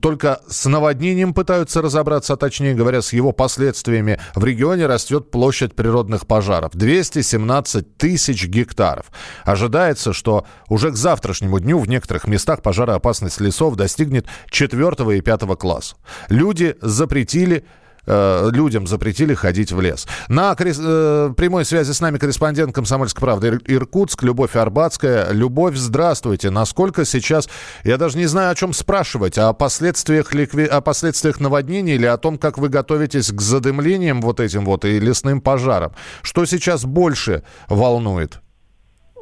только 0.00 0.40
с 0.48 0.68
наводнением 0.68 1.32
пытаются 1.32 1.80
разобраться, 1.80 2.34
а 2.34 2.36
точнее 2.36 2.74
говоря, 2.74 3.00
с 3.00 3.12
его 3.12 3.32
последствиями. 3.32 4.20
В 4.34 4.44
регионе 4.44 4.86
растет 4.86 5.30
площадь 5.30 5.74
природных 5.74 6.26
пожаров. 6.26 6.72
217 6.74 7.96
тысяч 7.96 8.46
гектаров. 8.46 9.06
Ожидается, 9.44 10.12
что 10.12 10.44
уже 10.68 10.90
к 10.90 10.96
завтрашнему 10.96 11.58
дню 11.58 11.78
в 11.78 11.88
некоторых 11.88 12.26
местах 12.26 12.60
пожароопасность 12.62 13.40
лесов 13.40 13.76
достигнет 13.76 14.26
4 14.50 15.16
и 15.16 15.20
5 15.20 15.40
класса. 15.56 15.96
Люди 16.28 16.76
запретили 16.82 17.64
Э, 18.04 18.50
людям 18.52 18.86
запретили 18.88 19.32
ходить 19.34 19.70
в 19.70 19.80
лес. 19.80 20.08
На 20.28 20.56
э, 20.58 21.30
прямой 21.36 21.64
связи 21.64 21.92
с 21.92 22.00
нами 22.00 22.18
корреспондент 22.18 22.74
«Комсомольской 22.74 23.20
правды» 23.20 23.60
Иркутск, 23.66 24.24
Любовь 24.24 24.56
Арбатская. 24.56 25.30
Любовь, 25.30 25.76
здравствуйте. 25.76 26.50
Насколько 26.50 27.04
сейчас, 27.04 27.48
я 27.84 27.98
даже 27.98 28.18
не 28.18 28.26
знаю, 28.26 28.50
о 28.50 28.54
чем 28.56 28.72
спрашивать, 28.72 29.38
о 29.38 29.52
последствиях, 29.52 30.34
ликви... 30.34 30.64
о 30.64 30.80
последствиях 30.80 31.38
наводнения 31.38 31.94
или 31.94 32.06
о 32.06 32.16
том, 32.16 32.38
как 32.38 32.58
вы 32.58 32.68
готовитесь 32.68 33.30
к 33.30 33.40
задымлениям 33.40 34.20
вот 34.20 34.40
этим 34.40 34.64
вот 34.64 34.84
и 34.84 34.98
лесным 34.98 35.40
пожарам. 35.40 35.92
Что 36.22 36.44
сейчас 36.44 36.84
больше 36.84 37.44
волнует? 37.68 38.40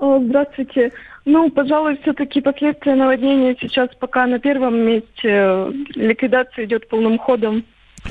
Здравствуйте. 0.01 0.91
Ну, 1.27 1.51
пожалуй, 1.51 1.99
все-таки 2.01 2.41
последствия 2.41 2.95
наводнения 2.95 3.55
сейчас 3.61 3.91
пока 3.99 4.27
на 4.27 4.39
первом 4.39 4.79
месте. 4.79 5.67
Ликвидация 5.95 6.65
идет 6.65 6.89
полным 6.89 7.19
ходом. 7.19 7.63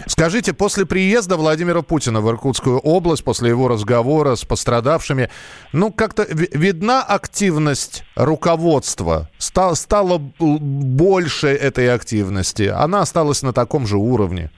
Скажите, 0.06 0.54
после 0.54 0.86
приезда 0.86 1.38
Владимира 1.38 1.82
Путина 1.82 2.22
в 2.22 2.30
Иркутскую 2.30 2.80
область, 2.80 3.24
после 3.24 3.50
его 3.50 3.68
разговора 3.68 4.36
с 4.36 4.46
пострадавшими, 4.46 5.30
ну, 5.74 5.92
как-то 5.92 6.26
видна 6.30 7.02
активность 7.02 8.04
руководства? 8.16 9.30
Стало, 9.38 9.74
стало 9.76 10.18
больше 10.40 11.48
этой 11.48 11.94
активности? 11.94 12.64
Она 12.64 13.02
осталась 13.02 13.44
на 13.44 13.54
таком 13.54 13.88
же 13.88 13.98
уровне? 13.98 14.52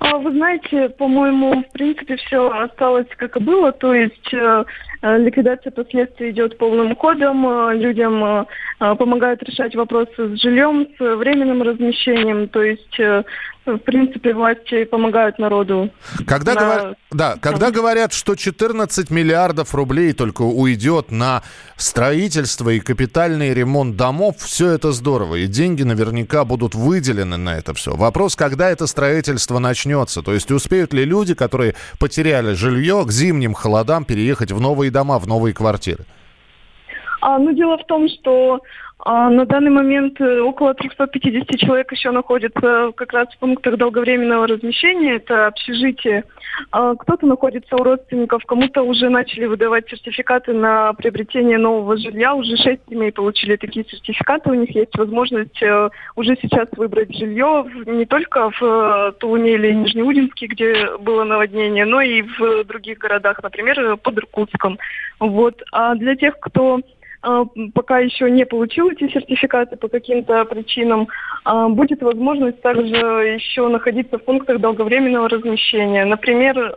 А, 0.00 0.16
вы 0.16 0.32
знаете, 0.32 0.88
по-моему, 0.88 1.62
в 1.62 1.72
принципе, 1.72 2.16
все 2.16 2.50
осталось 2.50 3.06
как 3.18 3.36
и 3.36 3.40
было, 3.40 3.70
то 3.70 3.94
есть 3.94 4.32
э, 4.32 4.64
э 5.02 5.18
ликвидация 5.18 5.72
последствий 5.72 6.30
идет 6.30 6.56
полным 6.56 6.96
ходом, 6.96 7.46
э, 7.46 7.74
людям 7.76 8.24
э, 8.24 8.44
э, 8.80 8.94
помогают 8.94 9.42
решать 9.42 9.74
вопросы 9.74 10.10
с 10.16 10.40
жильем, 10.40 10.88
с 10.98 11.16
временным 11.16 11.60
размещением, 11.62 12.48
то 12.48 12.62
есть 12.62 12.98
э, 12.98 13.24
в 13.66 13.78
принципе, 13.78 14.32
власти 14.34 14.84
помогают 14.84 15.38
народу. 15.38 15.90
Когда, 16.26 16.54
на... 16.54 16.60
говор... 16.60 16.96
да, 17.10 17.36
когда 17.40 17.70
говорят, 17.70 18.12
что 18.12 18.34
14 18.34 19.10
миллиардов 19.10 19.74
рублей 19.74 20.12
только 20.12 20.42
уйдет 20.42 21.10
на 21.10 21.42
строительство 21.76 22.70
и 22.70 22.80
капитальный 22.80 23.52
ремонт 23.52 23.96
домов, 23.96 24.36
все 24.38 24.70
это 24.70 24.92
здорово. 24.92 25.36
И 25.36 25.46
деньги 25.46 25.82
наверняка 25.82 26.44
будут 26.44 26.74
выделены 26.74 27.36
на 27.36 27.56
это 27.56 27.74
все. 27.74 27.94
Вопрос, 27.94 28.36
когда 28.36 28.70
это 28.70 28.86
строительство 28.86 29.58
начнется. 29.58 30.22
То 30.22 30.32
есть 30.32 30.50
успеют 30.50 30.92
ли 30.92 31.04
люди, 31.04 31.34
которые 31.34 31.74
потеряли 31.98 32.54
жилье, 32.54 33.04
к 33.06 33.12
зимним 33.12 33.54
холодам 33.54 34.04
переехать 34.04 34.52
в 34.52 34.60
новые 34.60 34.90
дома, 34.90 35.18
в 35.18 35.26
новые 35.26 35.54
квартиры? 35.54 36.04
А, 37.20 37.38
ну, 37.38 37.52
дело 37.52 37.76
в 37.76 37.86
том, 37.86 38.08
что 38.08 38.60
а 39.02 39.30
на 39.30 39.46
данный 39.46 39.70
момент 39.70 40.20
э, 40.20 40.40
около 40.40 40.74
350 40.74 41.58
человек 41.58 41.90
еще 41.90 42.10
находятся 42.10 42.92
как 42.94 43.12
раз 43.12 43.28
в 43.28 43.38
пунктах 43.38 43.76
долговременного 43.76 44.46
размещения. 44.46 45.16
Это 45.16 45.46
общежитие. 45.46 46.24
А 46.70 46.94
кто-то 46.94 47.26
находится 47.26 47.76
у 47.76 47.82
родственников, 47.82 48.44
кому-то 48.44 48.82
уже 48.82 49.08
начали 49.08 49.46
выдавать 49.46 49.88
сертификаты 49.88 50.52
на 50.52 50.92
приобретение 50.92 51.56
нового 51.56 51.96
жилья. 51.96 52.34
Уже 52.34 52.56
шесть 52.56 52.82
семей 52.90 53.10
получили 53.10 53.56
такие 53.56 53.86
сертификаты. 53.86 54.50
У 54.50 54.54
них 54.54 54.74
есть 54.74 54.96
возможность 54.98 55.62
э, 55.62 55.88
уже 56.16 56.36
сейчас 56.42 56.68
выбрать 56.76 57.16
жилье 57.16 57.64
не 57.86 58.04
только 58.04 58.50
в 58.50 58.62
э, 58.62 59.12
Тулуне 59.18 59.54
или 59.54 59.72
Нижнеудинске, 59.72 60.46
где 60.46 60.96
было 60.98 61.24
наводнение, 61.24 61.86
но 61.86 62.02
и 62.02 62.20
в 62.22 62.64
других 62.64 62.98
городах, 62.98 63.42
например, 63.42 63.96
под 63.96 64.18
Иркутском. 64.18 64.78
Вот. 65.18 65.62
А 65.72 65.94
для 65.94 66.16
тех, 66.16 66.38
кто 66.38 66.80
пока 67.74 67.98
еще 67.98 68.30
не 68.30 68.46
получил 68.46 68.90
эти 68.90 69.08
сертификаты 69.08 69.76
по 69.76 69.88
каким-то 69.88 70.44
причинам, 70.44 71.08
а, 71.44 71.68
будет 71.68 72.02
возможность 72.02 72.60
также 72.62 72.96
еще 72.96 73.68
находиться 73.68 74.18
в 74.18 74.24
пунктах 74.24 74.60
долговременного 74.60 75.28
размещения. 75.28 76.04
Например, 76.04 76.74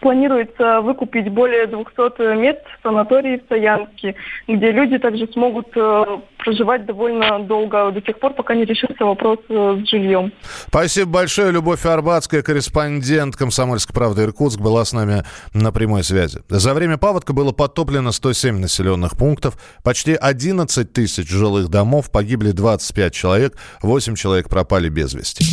планируется 0.00 0.80
выкупить 0.80 1.28
более 1.28 1.66
200 1.66 2.36
мест 2.36 2.60
в 2.78 2.82
санатории 2.82 3.38
в 3.38 3.48
Саянске, 3.48 4.14
где 4.48 4.72
люди 4.72 4.98
также 4.98 5.26
смогут 5.28 5.68
э, 5.76 6.04
проживать 6.38 6.86
довольно 6.86 7.38
долго, 7.40 7.90
до 7.92 8.00
тех 8.00 8.18
пор, 8.18 8.34
пока 8.34 8.54
не 8.54 8.64
решится 8.64 9.04
вопрос 9.04 9.38
э, 9.48 9.82
с 9.84 9.88
жильем. 9.88 10.32
Спасибо 10.68 11.10
большое. 11.10 11.52
Любовь 11.52 11.84
Арбатская, 11.84 12.42
корреспондент 12.42 13.36
«Комсомольской 13.36 13.94
правды» 13.94 14.24
Иркутск, 14.24 14.60
была 14.60 14.84
с 14.84 14.92
нами 14.92 15.22
на 15.54 15.72
прямой 15.72 16.02
связи. 16.02 16.40
За 16.48 16.74
время 16.74 16.98
паводка 16.98 17.32
было 17.32 17.52
подтоплено 17.52 18.12
107 18.12 18.58
населенных 18.58 19.16
пунктов, 19.16 19.56
почти 19.84 20.14
11 20.14 20.92
тысяч 20.92 21.28
жилых 21.28 21.68
домов, 21.68 22.10
погибли 22.10 22.52
25 22.52 23.12
человек, 23.12 23.56
8 23.82 24.14
человек 24.14 24.48
пропали 24.48 24.88
без 24.88 25.14
вести. 25.14 25.44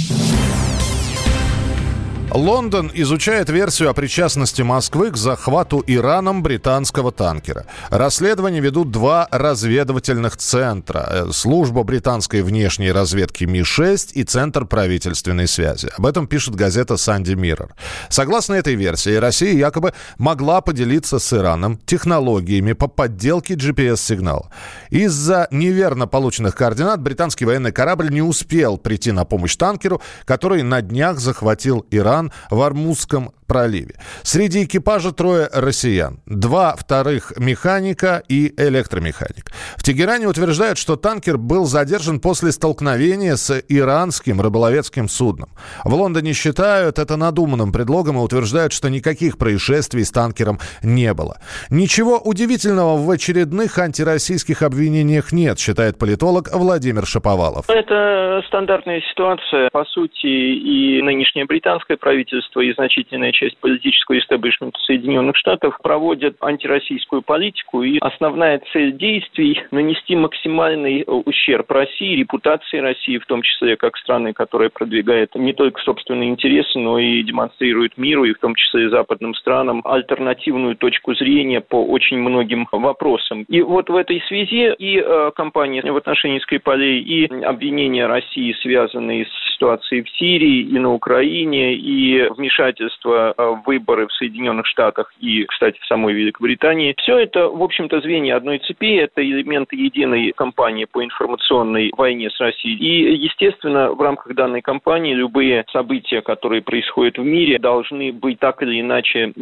Лондон 2.33 2.91
изучает 2.93 3.49
версию 3.49 3.89
о 3.89 3.93
причастности 3.93 4.61
Москвы 4.61 5.11
к 5.11 5.17
захвату 5.17 5.81
Ираном 5.87 6.43
британского 6.43 7.13
танкера. 7.13 7.65
Расследование 7.89 8.61
ведут 8.61 8.91
два 8.91 9.29
разведывательных 9.31 10.35
центра. 10.35 11.07
Э, 11.09 11.29
служба 11.31 11.83
британской 11.83 12.41
внешней 12.41 12.91
разведки 12.91 13.45
Ми-6 13.45 14.11
и 14.13 14.23
Центр 14.25 14.65
правительственной 14.65 15.47
связи. 15.47 15.89
Об 15.97 16.05
этом 16.05 16.27
пишет 16.27 16.55
газета 16.55 16.97
«Санди 16.97 17.33
Миррор». 17.33 17.73
Согласно 18.09 18.55
этой 18.55 18.75
версии, 18.75 19.15
Россия 19.15 19.53
якобы 19.53 19.93
могла 20.17 20.59
поделиться 20.59 21.19
с 21.19 21.31
Ираном 21.31 21.77
технологиями 21.85 22.73
по 22.73 22.87
подделке 22.87 23.53
GPS-сигнала. 23.53 24.51
Из-за 24.89 25.47
неверно 25.49 26.07
полученных 26.07 26.55
координат 26.55 27.01
британский 27.01 27.45
военный 27.45 27.71
корабль 27.71 28.09
не 28.09 28.21
успел 28.21 28.77
прийти 28.77 29.13
на 29.13 29.23
помощь 29.23 29.55
танкеру, 29.55 30.01
который 30.25 30.61
на 30.63 30.81
днях 30.81 31.19
захватил 31.19 31.85
Иран 31.89 32.16
Иран 32.17 32.31
в 32.49 32.61
Армузском 32.61 33.31
проливе. 33.47 33.95
Среди 34.23 34.65
экипажа 34.65 35.11
трое 35.11 35.49
россиян. 35.53 36.19
Два 36.25 36.75
вторых 36.75 37.33
механика 37.37 38.21
и 38.27 38.53
электромеханик. 38.57 39.51
В 39.77 39.83
Тегеране 39.83 40.27
утверждают, 40.27 40.77
что 40.77 40.95
танкер 40.95 41.37
был 41.37 41.65
задержан 41.65 42.19
после 42.19 42.51
столкновения 42.51 43.35
с 43.35 43.61
иранским 43.69 44.41
рыболовецким 44.41 45.07
судном. 45.07 45.49
В 45.83 45.93
Лондоне 45.93 46.33
считают 46.33 46.99
это 46.99 47.17
надуманным 47.17 47.71
предлогом 47.71 48.17
и 48.17 48.19
утверждают, 48.19 48.73
что 48.73 48.89
никаких 48.89 49.37
происшествий 49.37 50.03
с 50.03 50.11
танкером 50.11 50.59
не 50.83 51.13
было. 51.13 51.37
Ничего 51.69 52.19
удивительного 52.19 52.97
в 52.97 53.09
очередных 53.09 53.77
антироссийских 53.77 54.61
обвинениях 54.61 55.31
нет, 55.31 55.59
считает 55.59 55.97
политолог 55.97 56.49
Владимир 56.53 57.05
Шаповалов. 57.05 57.69
Это 57.69 58.41
стандартная 58.47 59.01
ситуация. 59.09 59.69
По 59.71 59.85
сути, 59.85 60.27
и 60.27 61.01
нынешнее 61.01 61.45
британское 61.45 61.97
правительство, 61.97 62.61
и 62.61 62.73
значительная 62.73 63.31
часть 63.37 63.57
политического 63.59 64.17
истеблишмента 64.17 64.79
Соединенных 64.81 65.37
Штатов 65.37 65.77
проводят 65.81 66.35
антироссийскую 66.41 67.21
политику, 67.21 67.83
и 67.83 67.99
основная 67.99 68.61
цель 68.73 68.93
действий– 68.93 69.61
нанести 69.71 70.15
максимальный 70.15 71.01
э, 71.01 71.03
ущерб 71.05 71.69
России, 71.71 72.15
репутации 72.15 72.79
России, 72.79 73.17
в 73.17 73.25
том 73.25 73.41
числе 73.41 73.77
как 73.77 73.97
страны, 73.97 74.33
которая 74.33 74.69
продвигает 74.69 75.35
не 75.35 75.53
только 75.53 75.79
собственные 75.81 76.29
интересы, 76.29 76.79
но 76.79 76.97
и 76.99 77.23
демонстрирует 77.23 77.97
миру, 77.97 78.25
и 78.25 78.33
в 78.33 78.39
том 78.39 78.55
числе 78.55 78.85
и 78.85 78.89
западным 78.89 79.35
странам, 79.35 79.81
альтернативную 79.85 80.75
точку 80.75 81.13
зрения 81.15 81.61
по 81.61 81.85
очень 81.85 82.17
многим 82.17 82.67
вопросам. 82.71 83.43
И 83.47 83.61
вот 83.61 83.89
в 83.89 83.95
этой 83.95 84.21
связи 84.27 84.73
и 84.77 84.99
э, 84.99 85.31
кампания 85.35 85.81
в 85.81 85.97
отношении 85.97 86.39
Скрипалей, 86.39 86.99
и 86.99 87.43
обвинения 87.43 88.07
России, 88.07 88.55
связанные 88.61 89.25
с 89.25 89.53
ситуацией 89.53 90.03
в 90.03 90.09
Сирии 90.11 90.61
и 90.61 90.79
на 90.79 90.93
Украине, 90.93 91.75
и 91.75 92.27
вмешательство 92.29 93.26
выборы 93.37 94.07
в 94.07 94.13
Соединенных 94.13 94.65
Штатах 94.67 95.11
и, 95.19 95.45
кстати, 95.45 95.79
в 95.79 95.85
самой 95.85 96.13
Великобритании. 96.13 96.95
Все 96.97 97.17
это, 97.17 97.47
в 97.47 97.61
общем-то, 97.61 98.01
звенья 98.01 98.35
одной 98.35 98.59
цепи, 98.59 98.97
это 98.97 99.21
элементы 99.23 99.75
единой 99.75 100.33
кампании 100.35 100.85
по 100.85 101.03
информационной 101.03 101.91
войне 101.95 102.29
с 102.29 102.39
Россией. 102.39 102.77
И, 102.77 103.15
естественно, 103.15 103.91
в 103.91 104.01
рамках 104.01 104.33
данной 104.33 104.61
кампании 104.61 105.13
любые 105.13 105.65
события, 105.71 106.21
которые 106.21 106.61
происходят 106.61 107.17
в 107.17 107.23
мире, 107.23 107.59
должны 107.59 108.11
быть 108.11 108.39
так 108.39 108.61
или 108.63 108.79
иначе 108.79 109.33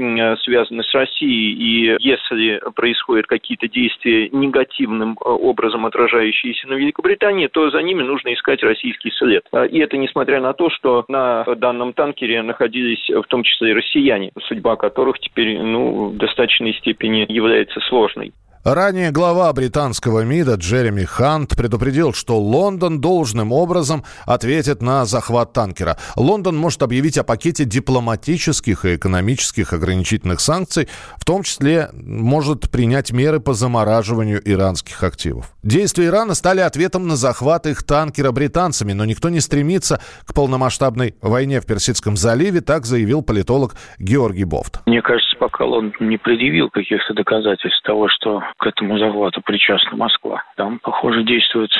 связаны 0.43 0.83
с 0.83 0.93
Россией. 0.93 1.53
И 1.53 1.95
если 1.99 2.61
происходят 2.75 3.27
какие-то 3.27 3.67
действия 3.67 4.29
негативным 4.31 5.13
э, 5.13 5.29
образом 5.29 5.85
отражающиеся 5.85 6.67
на 6.67 6.73
Великобритании, 6.73 7.47
то 7.47 7.69
за 7.69 7.81
ними 7.81 8.03
нужно 8.03 8.33
искать 8.33 8.63
российский 8.63 9.11
след. 9.11 9.43
И 9.69 9.79
это 9.79 9.97
несмотря 9.97 10.41
на 10.41 10.53
то, 10.53 10.69
что 10.69 11.05
на 11.07 11.43
данном 11.55 11.93
танкере 11.93 12.41
находились 12.41 13.09
в 13.09 13.23
том 13.27 13.43
числе 13.43 13.73
россияне, 13.75 14.31
судьба 14.47 14.75
которых 14.75 15.19
теперь 15.19 15.59
ну, 15.59 16.09
в 16.09 16.17
достаточной 16.17 16.73
степени 16.73 17.25
является 17.29 17.79
сложной. 17.81 18.33
Ранее 18.65 19.11
глава 19.11 19.53
британского 19.53 20.25
МИДа 20.25 20.55
Джереми 20.55 21.03
Хант 21.03 21.55
предупредил, 21.55 22.13
что 22.13 22.39
Лондон 22.39 22.99
должным 22.99 23.51
образом 23.51 24.03
ответит 24.25 24.81
на 24.81 25.05
захват 25.05 25.53
танкера. 25.53 25.97
Лондон 26.15 26.57
может 26.57 26.81
объявить 26.81 27.19
о 27.19 27.23
пакете 27.23 27.65
дипломатических 27.65 28.85
и 28.85 28.95
экономических 28.95 29.71
ограничительных 29.71 30.39
санкций, 30.39 30.89
в 31.15 31.25
том 31.25 31.43
числе 31.43 31.89
может 31.93 32.71
принять 32.71 33.11
меры 33.11 33.39
по 33.39 33.53
замораживанию 33.53 34.41
иранских 34.43 35.03
активов. 35.03 35.53
Действия 35.61 36.07
Ирана 36.07 36.33
стали 36.33 36.61
ответом 36.61 37.07
на 37.07 37.17
захват 37.17 37.67
их 37.67 37.83
танкера 37.83 38.31
британцами, 38.31 38.93
но 38.93 39.05
никто 39.05 39.29
не 39.29 39.41
стремится 39.41 40.01
к 40.25 40.33
полномасштабной 40.33 41.13
войне 41.21 41.61
в 41.61 41.67
Персидском 41.67 42.17
заливе, 42.17 42.61
так 42.61 42.87
заявил 42.87 43.21
политолог 43.21 43.75
Георгий 43.99 44.45
Бофт. 44.45 44.79
Мне 44.87 45.03
кажется, 45.03 45.37
пока 45.37 45.65
Лондон 45.65 45.93
не 45.99 46.17
предъявил 46.17 46.71
каких-то 46.71 47.13
доказательств 47.13 47.83
того, 47.83 48.07
что 48.09 48.41
к 48.57 48.67
этому 48.67 48.97
захвату 48.97 49.41
причастна 49.41 49.97
Москва. 49.97 50.43
Там, 50.55 50.79
похоже, 50.79 51.23
действуют 51.23 51.71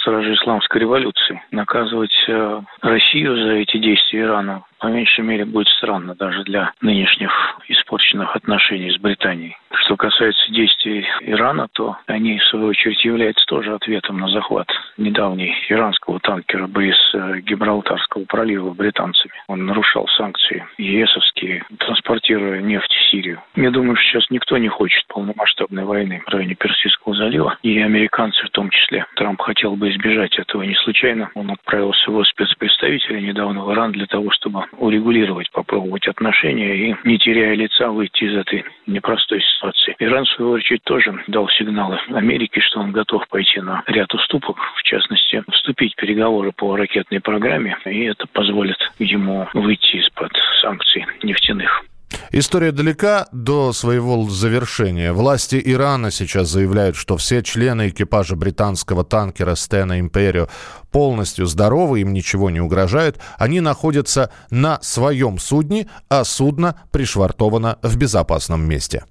стражи 0.00 0.34
исламской 0.34 0.80
революции. 0.80 1.42
Наказывать 1.50 2.14
э, 2.28 2.60
Россию 2.82 3.36
за 3.36 3.52
эти 3.52 3.78
действия 3.78 4.22
Ирана 4.22 4.62
по 4.84 4.88
меньшей 4.88 5.24
мере 5.24 5.46
будет 5.46 5.68
странно 5.68 6.14
даже 6.14 6.44
для 6.44 6.72
нынешних 6.82 7.32
испорченных 7.68 8.36
отношений 8.36 8.90
с 8.90 8.98
Британией. 8.98 9.56
Что 9.72 9.96
касается 9.96 10.52
действий 10.52 11.06
Ирана, 11.22 11.68
то 11.72 11.96
они, 12.06 12.38
в 12.38 12.44
свою 12.44 12.66
очередь, 12.66 13.02
являются 13.02 13.46
тоже 13.46 13.74
ответом 13.74 14.18
на 14.18 14.28
захват 14.28 14.68
недавней 14.98 15.56
иранского 15.70 16.20
танкера 16.20 16.66
близ 16.66 16.96
э, 17.14 17.40
Гибралтарского 17.40 18.24
пролива 18.26 18.74
британцами. 18.74 19.32
Он 19.48 19.64
нарушал 19.64 20.06
санкции 20.08 20.66
ЕСовские, 20.76 21.64
транспортируя 22.04 22.60
нефть 22.60 22.92
в 22.92 23.10
Сирию. 23.10 23.40
Я 23.56 23.70
думаю, 23.70 23.96
что 23.96 24.04
сейчас 24.06 24.30
никто 24.30 24.58
не 24.58 24.68
хочет 24.68 25.04
полномасштабной 25.08 25.84
войны 25.84 26.22
в 26.26 26.30
районе 26.30 26.54
Персидского 26.54 27.14
залива, 27.14 27.56
и 27.62 27.80
американцы 27.80 28.44
в 28.46 28.50
том 28.50 28.70
числе. 28.70 29.06
Трамп 29.16 29.40
хотел 29.40 29.74
бы 29.76 29.90
избежать 29.90 30.38
этого 30.38 30.62
не 30.62 30.74
случайно. 30.74 31.30
Он 31.34 31.50
отправил 31.50 31.92
своего 31.94 32.24
спецпредставителя 32.24 33.20
недавно 33.20 33.64
в 33.64 33.72
Иран 33.72 33.92
для 33.92 34.06
того, 34.06 34.30
чтобы 34.30 34.64
урегулировать, 34.76 35.50
попробовать 35.50 36.06
отношения 36.06 36.90
и, 36.90 36.96
не 37.04 37.18
теряя 37.18 37.54
лица, 37.54 37.88
выйти 37.88 38.24
из 38.24 38.36
этой 38.36 38.64
непростой 38.86 39.40
ситуации. 39.40 39.96
Иран, 39.98 40.24
в 40.24 40.28
свою 40.30 40.50
очередь, 40.52 40.82
тоже 40.84 41.14
дал 41.26 41.48
сигналы 41.48 41.98
Америке, 42.08 42.60
что 42.60 42.80
он 42.80 42.92
готов 42.92 43.26
пойти 43.28 43.60
на 43.60 43.82
ряд 43.86 44.12
уступок, 44.14 44.58
в 44.76 44.82
частности, 44.82 45.42
вступить 45.50 45.94
в 45.94 45.96
переговоры 45.96 46.52
по 46.52 46.76
ракетной 46.76 47.20
программе, 47.20 47.78
и 47.86 48.04
это 48.04 48.26
позволит 48.26 48.76
ему 48.98 49.48
выйти 49.54 49.96
из-под 49.96 50.32
санкций 50.60 51.06
нефтяных. 51.22 51.84
История 52.30 52.72
далека 52.72 53.26
до 53.32 53.72
своего 53.72 54.28
завершения. 54.28 55.12
Власти 55.12 55.60
Ирана 55.64 56.10
сейчас 56.10 56.48
заявляют, 56.48 56.96
что 56.96 57.16
все 57.16 57.42
члены 57.42 57.88
экипажа 57.88 58.36
британского 58.36 59.04
танкера 59.04 59.54
Стена 59.54 60.00
Империо 60.00 60.48
полностью 60.90 61.46
здоровы, 61.46 62.00
им 62.00 62.12
ничего 62.12 62.50
не 62.50 62.60
угрожает. 62.60 63.18
Они 63.38 63.60
находятся 63.60 64.30
на 64.50 64.78
своем 64.82 65.38
судне, 65.38 65.88
а 66.08 66.24
судно 66.24 66.76
пришвартовано 66.90 67.78
в 67.82 67.96
безопасном 67.96 68.66
месте. 68.68 69.04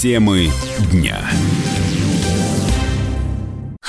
Темы 0.00 0.50
дня. 0.90 1.20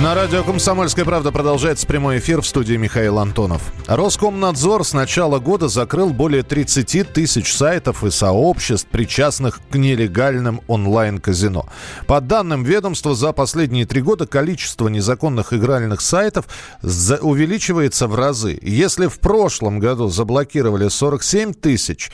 На 0.00 0.14
радио 0.14 0.42
«Комсомольская 0.42 1.04
правда» 1.04 1.32
продолжается 1.32 1.86
прямой 1.86 2.18
эфир 2.18 2.40
в 2.40 2.46
студии 2.46 2.76
Михаил 2.76 3.18
Антонов. 3.18 3.60
Роскомнадзор 3.86 4.86
с 4.86 4.94
начала 4.94 5.38
года 5.38 5.68
закрыл 5.68 6.14
более 6.14 6.42
30 6.42 7.12
тысяч 7.12 7.54
сайтов 7.54 8.02
и 8.02 8.10
сообществ, 8.10 8.88
причастных 8.88 9.60
к 9.70 9.76
нелегальным 9.76 10.62
онлайн-казино. 10.66 11.66
По 12.06 12.22
данным 12.22 12.64
ведомства, 12.64 13.14
за 13.14 13.34
последние 13.34 13.84
три 13.84 14.00
года 14.00 14.26
количество 14.26 14.88
незаконных 14.88 15.52
игральных 15.52 16.00
сайтов 16.00 16.46
увеличивается 16.82 18.08
в 18.08 18.14
разы. 18.14 18.58
Если 18.62 19.08
в 19.08 19.20
прошлом 19.20 19.78
году 19.78 20.08
заблокировали 20.08 20.88
47 20.88 21.52
тысяч 21.52 22.10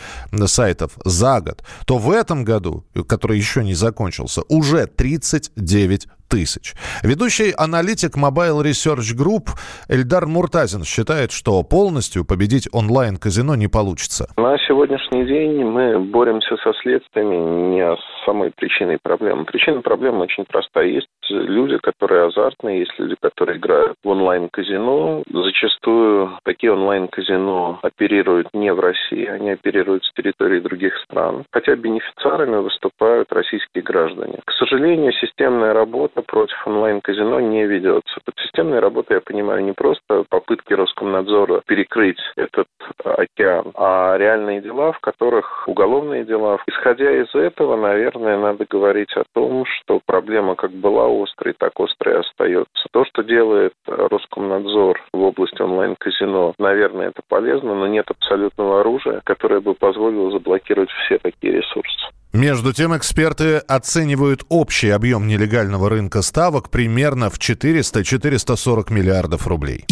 сайтов 0.46 0.92
за 1.04 1.40
год, 1.40 1.62
то 1.86 1.98
в 1.98 2.10
этом 2.10 2.42
году, 2.42 2.84
который 3.06 3.38
еще 3.38 3.62
не 3.62 3.74
закончился, 3.74 4.42
уже 4.48 4.88
39 4.88 6.08
тысяч. 6.28 6.74
Ведущий 7.02 7.52
аналитик 7.56 8.16
Mobile 8.16 8.62
Research 8.62 9.16
Group 9.16 9.48
Эльдар 9.88 10.26
Муртазин 10.26 10.84
считает, 10.84 11.32
что 11.32 11.62
полностью 11.62 12.24
победить 12.24 12.68
онлайн-казино 12.72 13.54
не 13.54 13.68
получится. 13.68 14.28
На 14.36 14.58
сегодняшний 14.66 15.24
день 15.24 15.64
мы 15.64 15.98
боремся 15.98 16.56
со 16.62 16.72
следствиями 16.82 17.36
не 17.74 17.84
с 17.84 18.26
самой 18.26 18.50
причиной 18.54 18.98
проблемы. 19.02 19.44
Причина 19.44 19.80
проблемы 19.80 20.20
очень 20.20 20.44
простая. 20.44 20.86
Есть 20.86 21.08
люди, 21.30 21.78
которые 21.78 22.26
азартные, 22.26 22.80
есть 22.80 22.92
люди, 22.98 23.16
которые 23.20 23.58
играют 23.58 23.96
в 24.04 24.08
онлайн-казино. 24.08 25.22
Зачастую 25.32 26.38
такие 26.44 26.72
онлайн-казино 26.72 27.80
оперируют 27.82 28.48
не 28.52 28.72
в 28.72 28.80
России, 28.80 29.24
они 29.26 29.50
оперируют 29.50 30.04
с 30.04 30.12
территории 30.12 30.60
других 30.60 30.94
стран. 31.04 31.44
Хотя 31.52 31.74
бенефициарами 31.76 32.56
выступают 32.56 33.32
российские 33.32 33.82
граждане. 33.82 34.40
К 34.44 34.52
сожалению, 34.52 35.12
системная 35.12 35.72
работа 35.72 36.17
против 36.22 36.66
онлайн-казино 36.66 37.40
не 37.40 37.66
ведется. 37.66 38.20
Под 38.24 38.34
системной 38.38 38.80
работой 38.80 39.14
я 39.14 39.20
понимаю 39.20 39.64
не 39.64 39.72
просто 39.72 40.24
попытки 40.28 40.72
Роскомнадзора 40.72 41.62
перекрыть 41.66 42.20
этот 42.36 42.66
океан, 43.04 43.72
а 43.74 44.16
реальные 44.16 44.60
дела, 44.60 44.92
в 44.92 45.00
которых 45.00 45.66
уголовные 45.68 46.24
дела. 46.24 46.58
Исходя 46.66 47.10
из 47.10 47.34
этого, 47.34 47.76
наверное, 47.76 48.38
надо 48.38 48.66
говорить 48.68 49.12
о 49.16 49.24
том, 49.34 49.64
что 49.66 50.00
проблема 50.04 50.54
как 50.54 50.72
была 50.72 51.06
острой, 51.22 51.54
так 51.58 51.72
острой 51.78 52.20
остается. 52.20 52.88
То, 52.92 53.04
что 53.04 53.22
делает 53.22 53.72
Роскомнадзор 53.86 55.00
в 55.12 55.22
области 55.22 55.60
онлайн-казино, 55.60 56.54
наверное, 56.58 57.08
это 57.08 57.22
полезно, 57.28 57.74
но 57.74 57.86
нет 57.86 58.10
абсолютного 58.10 58.80
оружия, 58.80 59.20
которое 59.24 59.60
бы 59.60 59.74
позволило 59.74 60.30
заблокировать 60.30 60.90
все 60.90 61.18
такие 61.18 61.52
ресурсы. 61.52 62.17
Между 62.32 62.72
тем, 62.72 62.96
эксперты 62.96 63.56
оценивают 63.56 64.44
общий 64.48 64.90
объем 64.90 65.26
нелегального 65.26 65.88
рынка 65.88 66.20
ставок 66.22 66.68
примерно 66.68 67.30
в 67.30 67.38
400-440 67.38 68.92
миллиардов 68.92 69.46
рублей. 69.46 69.86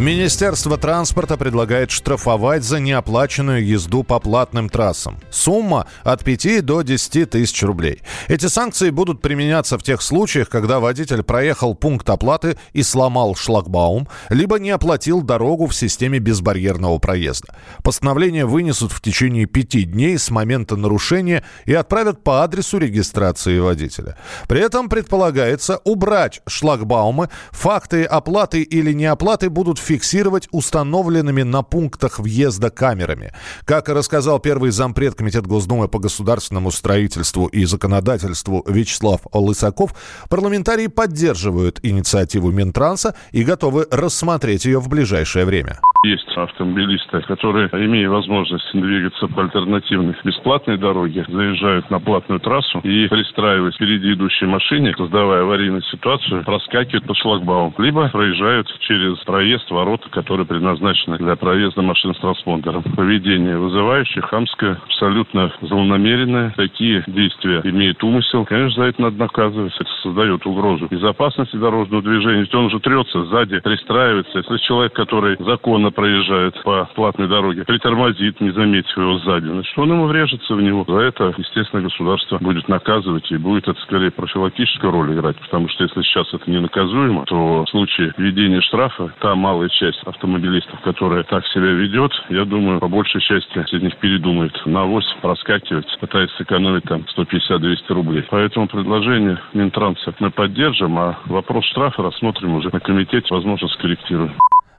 Министерство 0.00 0.78
транспорта 0.78 1.36
предлагает 1.36 1.90
штрафовать 1.90 2.64
за 2.64 2.80
неоплаченную 2.80 3.62
езду 3.62 4.02
по 4.02 4.18
платным 4.18 4.70
трассам. 4.70 5.18
Сумма 5.30 5.88
от 6.04 6.24
5 6.24 6.64
до 6.64 6.80
10 6.80 7.28
тысяч 7.28 7.62
рублей. 7.62 8.00
Эти 8.26 8.46
санкции 8.46 8.88
будут 8.88 9.20
применяться 9.20 9.76
в 9.76 9.82
тех 9.82 10.00
случаях, 10.00 10.48
когда 10.48 10.80
водитель 10.80 11.22
проехал 11.22 11.74
пункт 11.74 12.08
оплаты 12.08 12.56
и 12.72 12.82
сломал 12.82 13.34
шлагбаум, 13.34 14.08
либо 14.30 14.58
не 14.58 14.70
оплатил 14.70 15.20
дорогу 15.20 15.66
в 15.66 15.74
системе 15.74 16.18
безбарьерного 16.18 16.96
проезда. 16.96 17.54
Постановление 17.84 18.46
вынесут 18.46 18.92
в 18.92 19.02
течение 19.02 19.44
пяти 19.44 19.82
дней 19.82 20.16
с 20.16 20.30
момента 20.30 20.76
нарушения 20.76 21.44
и 21.66 21.74
отправят 21.74 22.24
по 22.24 22.42
адресу 22.42 22.78
регистрации 22.78 23.58
водителя. 23.58 24.16
При 24.48 24.60
этом 24.60 24.88
предполагается 24.88 25.78
убрать 25.84 26.40
шлагбаумы, 26.46 27.28
факты 27.50 28.04
оплаты 28.04 28.62
или 28.62 28.94
неоплаты 28.94 29.50
будут 29.50 29.78
фиксировать 29.90 30.46
установленными 30.52 31.42
на 31.42 31.64
пунктах 31.64 32.20
въезда 32.20 32.70
камерами. 32.70 33.32
Как 33.64 33.88
рассказал 33.88 34.38
первый 34.38 34.70
зампред 34.70 35.16
Комитет 35.16 35.48
Госдумы 35.48 35.88
по 35.88 35.98
государственному 35.98 36.70
строительству 36.70 37.46
и 37.46 37.64
законодательству 37.64 38.64
Вячеслав 38.68 39.22
Лысаков, 39.32 39.96
парламентарии 40.28 40.86
поддерживают 40.86 41.80
инициативу 41.82 42.52
Минтранса 42.52 43.16
и 43.32 43.42
готовы 43.42 43.88
рассмотреть 43.90 44.64
ее 44.64 44.78
в 44.78 44.88
ближайшее 44.88 45.44
время. 45.44 45.80
Есть 46.02 46.26
автомобилисты, 46.34 47.20
которые, 47.20 47.68
имея 47.72 48.08
возможность 48.08 48.64
двигаться 48.72 49.28
по 49.28 49.42
альтернативной 49.42 50.16
бесплатной 50.24 50.78
дороге, 50.78 51.26
заезжают 51.28 51.90
на 51.90 52.00
платную 52.00 52.40
трассу 52.40 52.80
и, 52.82 53.06
пристраиваясь 53.08 53.74
впереди 53.74 54.14
идущей 54.14 54.46
машине, 54.46 54.94
создавая 54.96 55.42
аварийную 55.42 55.82
ситуацию, 55.82 56.42
проскакивают 56.44 57.04
по 57.04 57.14
шлагбауму. 57.14 57.74
Либо 57.76 58.08
проезжают 58.08 58.74
через 58.80 59.18
проезд 59.24 59.70
ворота, 59.70 60.08
которые 60.08 60.46
предназначены 60.46 61.18
для 61.18 61.36
проезда 61.36 61.82
машин 61.82 62.14
с 62.14 62.18
транспондером. 62.18 62.82
Поведение 62.82 63.58
вызывающее, 63.58 64.22
хамское, 64.22 64.80
абсолютно 64.82 65.52
злонамеренное. 65.60 66.54
Такие 66.56 67.04
действия 67.08 67.60
имеют 67.64 68.02
умысел. 68.02 68.46
Конечно, 68.46 68.84
за 68.84 68.88
это 68.88 69.02
надо 69.02 69.18
наказывать. 69.18 69.74
Это 69.78 69.90
создает 70.02 70.46
угрозу 70.46 70.88
безопасности 70.90 71.56
дорожного 71.56 72.02
движения. 72.02 72.40
Ведь 72.40 72.54
он 72.54 72.66
уже 72.66 72.80
трется 72.80 73.26
сзади, 73.26 73.60
пристраивается. 73.60 74.38
Если 74.38 74.56
человек, 74.64 74.94
который 74.94 75.36
законно 75.38 75.89
медленно 75.90 75.92
проезжает 75.92 76.62
по 76.62 76.84
платной 76.94 77.28
дороге, 77.28 77.64
притормозит, 77.64 78.40
не 78.40 78.50
заметив 78.50 78.96
его 78.96 79.18
сзади, 79.18 79.46
значит, 79.46 79.78
он 79.78 79.90
ему 79.90 80.06
врежется 80.06 80.54
в 80.54 80.62
него. 80.62 80.84
За 80.86 80.98
это, 80.98 81.34
естественно, 81.36 81.82
государство 81.82 82.38
будет 82.38 82.68
наказывать, 82.68 83.30
и 83.30 83.36
будет 83.36 83.68
это 83.68 83.80
скорее 83.82 84.10
профилактическую 84.10 84.92
роль 84.92 85.14
играть, 85.14 85.36
потому 85.38 85.68
что 85.68 85.84
если 85.84 86.02
сейчас 86.02 86.32
это 86.32 86.50
не 86.50 86.60
наказуемо, 86.60 87.24
то 87.26 87.64
в 87.64 87.70
случае 87.70 88.12
введения 88.16 88.60
штрафа, 88.60 89.12
та 89.20 89.34
малая 89.34 89.68
часть 89.68 90.02
автомобилистов, 90.04 90.80
которая 90.80 91.22
так 91.24 91.46
себя 91.48 91.72
ведет, 91.72 92.12
я 92.28 92.44
думаю, 92.44 92.80
по 92.80 92.88
большей 92.88 93.20
части 93.20 93.64
среди 93.68 93.86
них 93.86 93.96
передумает 93.98 94.54
на 94.66 94.82
авось 94.82 95.06
проскакивать, 95.20 95.86
пытаясь 96.00 96.30
сэкономить 96.32 96.84
там 96.84 97.04
150-200 97.16 97.92
рублей. 97.92 98.24
Поэтому 98.30 98.66
предложение 98.66 99.38
Минтранса 99.52 100.14
мы 100.20 100.30
поддержим, 100.30 100.98
а 100.98 101.18
вопрос 101.26 101.64
штрафа 101.66 102.02
рассмотрим 102.02 102.54
уже 102.54 102.70
на 102.72 102.80
комитете, 102.80 103.26
возможно, 103.30 103.68
скорректируем. 103.68 104.32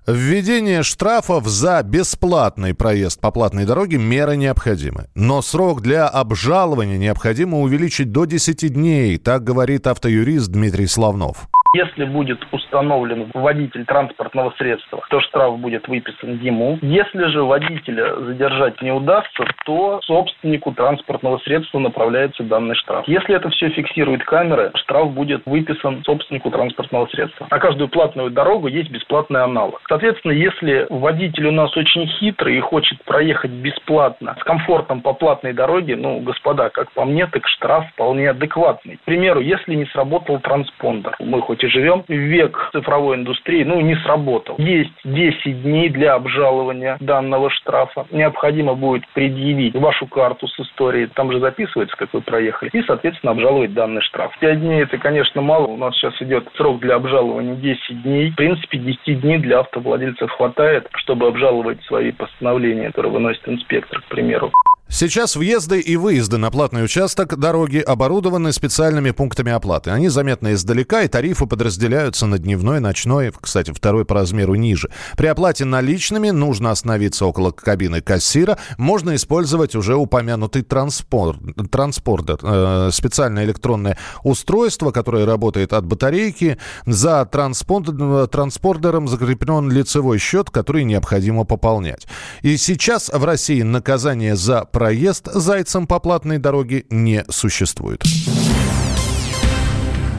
Введение 0.07 0.81
штрафов 0.81 1.45
за 1.45 1.83
бесплатный 1.83 2.73
проезд 2.73 3.19
по 3.19 3.29
платной 3.29 3.65
дороге– 3.65 3.97
меры 3.99 4.35
необходимы. 4.35 5.09
Но 5.13 5.43
срок 5.43 5.81
для 5.81 6.07
обжалования 6.07 6.97
необходимо 6.97 7.59
увеличить 7.59 8.11
до 8.11 8.25
10 8.25 8.73
дней, 8.73 9.19
так 9.19 9.43
говорит 9.43 9.85
автоюрист 9.85 10.47
Дмитрий 10.47 10.87
Славнов. 10.87 11.47
Если 11.73 12.03
будет 12.03 12.45
установлен 12.51 13.31
водитель 13.33 13.85
транспортного 13.85 14.53
средства, 14.57 15.05
то 15.09 15.21
штраф 15.21 15.57
будет 15.57 15.87
выписан 15.87 16.37
ему. 16.41 16.77
Если 16.81 17.23
же 17.27 17.43
водителя 17.43 18.13
задержать 18.19 18.81
не 18.81 18.91
удастся, 18.91 19.45
то 19.65 20.01
собственнику 20.03 20.73
транспортного 20.73 21.37
средства 21.37 21.79
направляется 21.79 22.43
данный 22.43 22.75
штраф. 22.75 23.07
Если 23.07 23.33
это 23.33 23.49
все 23.51 23.69
фиксирует 23.69 24.25
камеры, 24.25 24.71
штраф 24.75 25.11
будет 25.13 25.43
выписан 25.45 26.03
собственнику 26.03 26.51
транспортного 26.51 27.05
средства. 27.07 27.47
На 27.49 27.59
каждую 27.59 27.87
платную 27.87 28.31
дорогу 28.31 28.67
есть 28.67 28.91
бесплатный 28.91 29.41
аналог. 29.41 29.81
Соответственно, 29.87 30.33
если 30.33 30.87
водитель 30.89 31.47
у 31.47 31.51
нас 31.51 31.75
очень 31.77 32.05
хитрый 32.05 32.57
и 32.57 32.59
хочет 32.59 33.01
проехать 33.05 33.51
бесплатно 33.51 34.35
с 34.37 34.43
комфортом 34.43 34.99
по 34.99 35.13
платной 35.13 35.53
дороге, 35.53 35.95
ну, 35.95 36.19
господа, 36.19 36.69
как 36.69 36.91
по 36.91 37.05
мне, 37.05 37.27
так 37.27 37.47
штраф 37.47 37.85
вполне 37.93 38.31
адекватный. 38.31 38.97
К 38.97 39.01
примеру, 39.05 39.39
если 39.39 39.73
не 39.73 39.85
сработал 39.85 40.37
транспондер, 40.41 41.15
мы 41.19 41.41
хоть 41.41 41.60
и 41.63 41.67
живем 41.67 42.03
век 42.07 42.69
цифровой 42.71 43.17
индустрии, 43.17 43.63
ну, 43.63 43.79
не 43.81 43.95
сработал. 43.97 44.55
Есть 44.57 44.91
10 45.03 45.63
дней 45.63 45.89
для 45.89 46.13
обжалования 46.13 46.97
данного 46.99 47.49
штрафа. 47.49 48.05
Необходимо 48.11 48.75
будет 48.75 49.07
предъявить 49.13 49.75
вашу 49.75 50.07
карту 50.07 50.47
с 50.47 50.59
историей, 50.59 51.07
там 51.07 51.31
же 51.31 51.39
записывается, 51.39 51.95
как 51.97 52.13
вы 52.13 52.21
проехали, 52.21 52.69
и, 52.73 52.81
соответственно, 52.83 53.31
обжаловать 53.31 53.73
данный 53.73 54.01
штраф. 54.01 54.37
5 54.39 54.59
дней 54.59 54.83
это, 54.83 54.97
конечно, 54.97 55.41
мало. 55.41 55.67
У 55.67 55.77
нас 55.77 55.95
сейчас 55.95 56.19
идет 56.21 56.47
срок 56.55 56.79
для 56.79 56.95
обжалования 56.95 57.55
10 57.55 58.03
дней. 58.03 58.31
В 58.31 58.35
принципе, 58.35 58.77
10 58.77 59.21
дней 59.21 59.37
для 59.37 59.59
автовладельцев 59.59 60.31
хватает, 60.31 60.87
чтобы 60.95 61.27
обжаловать 61.27 61.81
свои 61.83 62.11
постановления, 62.11 62.87
которые 62.87 63.11
выносит 63.11 63.47
инспектор, 63.47 64.01
к 64.01 64.05
примеру. 64.05 64.51
Сейчас 64.93 65.37
въезды 65.37 65.79
и 65.79 65.95
выезды 65.95 66.37
на 66.37 66.51
платный 66.51 66.83
участок 66.83 67.39
дороги 67.39 67.77
оборудованы 67.77 68.51
специальными 68.51 69.11
пунктами 69.11 69.49
оплаты. 69.53 69.89
Они 69.89 70.09
заметны 70.09 70.51
издалека, 70.51 71.01
и 71.03 71.07
тарифы 71.07 71.47
подразделяются 71.47 72.25
на 72.25 72.37
дневной, 72.37 72.81
ночной, 72.81 73.31
кстати, 73.31 73.71
второй 73.71 74.03
по 74.03 74.15
размеру 74.15 74.55
ниже. 74.55 74.89
При 75.15 75.27
оплате 75.27 75.63
наличными 75.63 76.31
нужно 76.31 76.71
остановиться 76.71 77.25
около 77.25 77.51
кабины 77.51 78.01
кассира. 78.01 78.57
Можно 78.77 79.15
использовать 79.15 79.75
уже 79.75 79.95
упомянутый 79.95 80.61
транспорт, 80.61 81.39
транспордер, 81.71 82.39
э, 82.43 82.89
специальное 82.91 83.45
электронное 83.45 83.97
устройство, 84.25 84.91
которое 84.91 85.25
работает 85.25 85.71
от 85.71 85.85
батарейки. 85.85 86.57
За 86.85 87.23
транспорт, 87.23 88.29
транспордером 88.29 89.07
закреплен 89.07 89.71
лицевой 89.71 90.17
счет, 90.17 90.49
который 90.49 90.83
необходимо 90.83 91.45
пополнять. 91.45 92.07
И 92.41 92.57
сейчас 92.57 93.09
в 93.09 93.23
России 93.23 93.61
наказание 93.61 94.35
за 94.35 94.65
проезд 94.81 95.29
зайцем 95.31 95.85
по 95.85 95.99
платной 95.99 96.39
дороге 96.39 96.85
не 96.89 97.23
существует. 97.29 98.03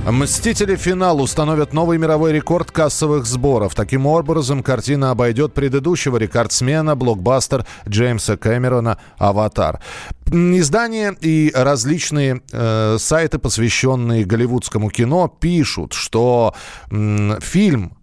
«Мстители. 0.09 0.77
Финал» 0.77 1.21
установят 1.21 1.73
новый 1.73 1.99
мировой 1.99 2.33
рекорд 2.33 2.71
кассовых 2.71 3.27
сборов. 3.27 3.75
Таким 3.75 4.07
образом, 4.07 4.63
картина 4.63 5.11
обойдет 5.11 5.53
предыдущего 5.53 6.17
рекордсмена, 6.17 6.95
блокбастер 6.95 7.67
Джеймса 7.89 8.37
Кэмерона 8.37 8.99
«Аватар». 9.19 9.81
Издания 10.27 11.17
и 11.21 11.51
различные 11.53 12.41
э, 12.53 12.99
сайты, 13.01 13.41
посвященные 13.41 14.25
голливудскому 14.25 14.91
кино, 14.91 15.27
пишут, 15.27 15.93
что 15.93 16.55
м, 16.89 17.41
фильм 17.41 17.97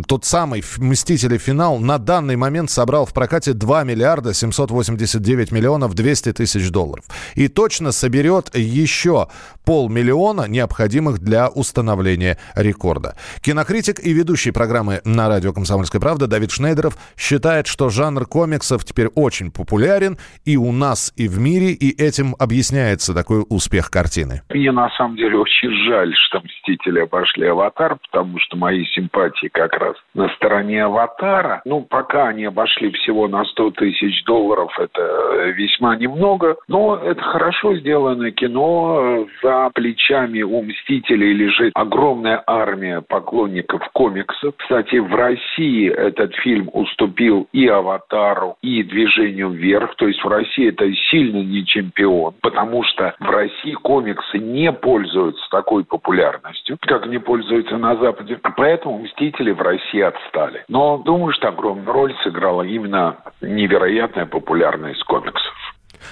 тот 0.00 0.24
самый 0.24 0.62
«Мстители. 0.78 1.36
Финал» 1.36 1.78
на 1.78 1.98
данный 1.98 2.36
момент 2.36 2.70
собрал 2.70 3.04
в 3.04 3.12
прокате 3.12 3.52
2 3.52 3.84
миллиарда 3.84 4.32
789 4.32 5.52
миллионов 5.52 5.94
200 5.94 6.32
тысяч 6.32 6.70
долларов. 6.70 7.04
И 7.34 7.48
точно 7.48 7.92
соберет 7.92 8.56
еще 8.56 9.28
полмиллиона, 9.64 10.46
необходимых 10.48 11.18
для 11.18 11.48
установления 11.48 12.38
рекорда. 12.54 13.16
Кинокритик 13.42 14.00
и 14.00 14.12
ведущий 14.12 14.50
программы 14.50 15.00
на 15.04 15.28
радио 15.28 15.52
«Комсомольская 15.52 16.00
правда» 16.00 16.26
Давид 16.26 16.50
Шнейдеров 16.50 16.96
считает, 17.16 17.66
что 17.66 17.90
жанр 17.90 18.26
комиксов 18.26 18.84
теперь 18.84 19.08
очень 19.08 19.50
популярен 19.50 20.16
и 20.44 20.56
у 20.56 20.72
нас, 20.72 21.12
и 21.16 21.28
в 21.28 21.38
мире, 21.38 21.72
и 21.72 21.90
этим 22.02 22.34
объясняется 22.38 23.14
такой 23.14 23.44
успех 23.48 23.90
картины. 23.90 24.42
Мне 24.48 24.72
на 24.72 24.88
самом 24.96 25.16
деле 25.16 25.38
очень 25.38 25.70
жаль, 25.88 26.12
что 26.14 26.40
«Мстители» 26.40 27.00
обошли 27.00 27.46
«Аватар», 27.46 27.98
потому 28.10 28.38
что 28.40 28.56
мои 28.56 28.84
симпатии 28.86 29.48
как 29.52 29.72
раз 29.82 29.96
на 30.14 30.28
стороне 30.30 30.84
«Аватара». 30.84 31.62
Ну, 31.64 31.82
пока 31.82 32.28
они 32.28 32.44
обошли 32.44 32.90
всего 32.92 33.28
на 33.28 33.44
100 33.44 33.70
тысяч 33.72 34.24
долларов, 34.24 34.72
это 34.78 35.52
весьма 35.56 35.96
немного, 35.96 36.56
но 36.68 36.96
это 36.96 37.20
хорошо 37.22 37.74
сделанное 37.76 38.30
кино. 38.30 39.26
За 39.42 39.70
плечами 39.74 40.42
у 40.42 40.62
«Мстителей» 40.62 41.32
лежит 41.32 41.72
огромная 41.74 42.42
армия 42.46 43.00
поклонников 43.00 43.82
комиксов. 43.92 44.54
Кстати, 44.56 44.96
в 44.96 45.14
России 45.14 45.90
этот 45.90 46.34
фильм 46.36 46.70
уступил 46.72 47.48
и 47.52 47.66
«Аватару», 47.66 48.56
и 48.62 48.82
«Движению 48.82 49.50
вверх». 49.50 49.94
То 49.96 50.06
есть 50.06 50.22
в 50.24 50.28
России 50.28 50.68
это 50.68 50.90
сильно 51.10 51.42
не 51.42 51.64
чемпион, 51.66 52.34
потому 52.40 52.82
что 52.84 53.14
в 53.18 53.30
России 53.30 53.72
комиксы 53.72 54.38
не 54.38 54.72
пользуются 54.72 55.42
такой 55.50 55.84
популярностью, 55.84 56.76
как 56.80 57.06
не 57.06 57.18
пользуются 57.18 57.76
на 57.76 57.96
Западе. 57.96 58.38
Поэтому 58.56 58.98
«Мстители» 58.98 59.50
в 59.50 59.60
России 59.60 59.71
России 59.72 60.00
отстали. 60.00 60.64
Но 60.68 60.98
думаю, 60.98 61.32
что 61.32 61.48
огромную 61.48 61.92
роль 61.92 62.14
сыграла 62.22 62.62
именно 62.62 63.18
невероятная 63.40 64.26
популярность 64.26 65.02
комиксов. 65.04 65.52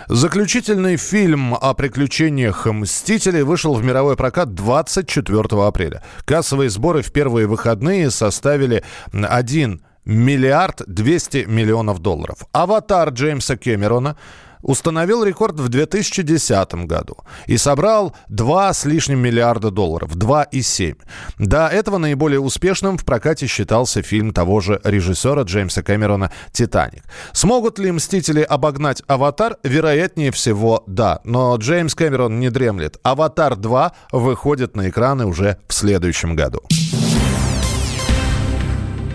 Заключительный 0.06 0.96
фильм 0.96 1.54
о 1.54 1.74
приключениях 1.74 2.66
«Мстителей» 2.66 3.42
вышел 3.42 3.74
в 3.74 3.84
мировой 3.84 4.16
прокат 4.16 4.54
24 4.54 5.42
апреля. 5.66 6.02
Кассовые 6.24 6.70
сборы 6.70 7.02
в 7.02 7.12
первые 7.12 7.46
выходные 7.46 8.10
составили 8.10 8.82
1 9.12 9.80
миллиард 10.04 10.82
200 10.86 11.46
миллионов 11.48 11.98
долларов. 11.98 12.38
«Аватар» 12.52 13.10
Джеймса 13.10 13.56
Кэмерона– 13.56 14.16
установил 14.62 15.24
рекорд 15.24 15.58
в 15.60 15.68
2010 15.68 16.74
году 16.86 17.16
и 17.46 17.56
собрал 17.56 18.14
2 18.28 18.72
с 18.72 18.84
лишним 18.84 19.20
миллиарда 19.20 19.70
долларов, 19.70 20.16
2,7. 20.16 20.96
До 21.38 21.68
этого 21.68 21.98
наиболее 21.98 22.40
успешным 22.40 22.98
в 22.98 23.04
прокате 23.04 23.46
считался 23.46 24.02
фильм 24.02 24.32
того 24.32 24.60
же 24.60 24.80
режиссера 24.84 25.42
Джеймса 25.42 25.82
Кэмерона 25.82 26.30
«Титаник». 26.52 27.04
Смогут 27.32 27.78
ли 27.78 27.90
«Мстители» 27.92 28.42
обогнать 28.42 29.02
«Аватар»? 29.06 29.56
Вероятнее 29.62 30.30
всего, 30.30 30.84
да. 30.86 31.20
Но 31.24 31.56
Джеймс 31.56 31.94
Кэмерон 31.94 32.40
не 32.40 32.50
дремлет. 32.50 32.98
«Аватар 33.02 33.54
2» 33.54 33.92
выходит 34.12 34.76
на 34.76 34.88
экраны 34.88 35.26
уже 35.26 35.58
в 35.68 35.74
следующем 35.74 36.36
году. 36.36 36.60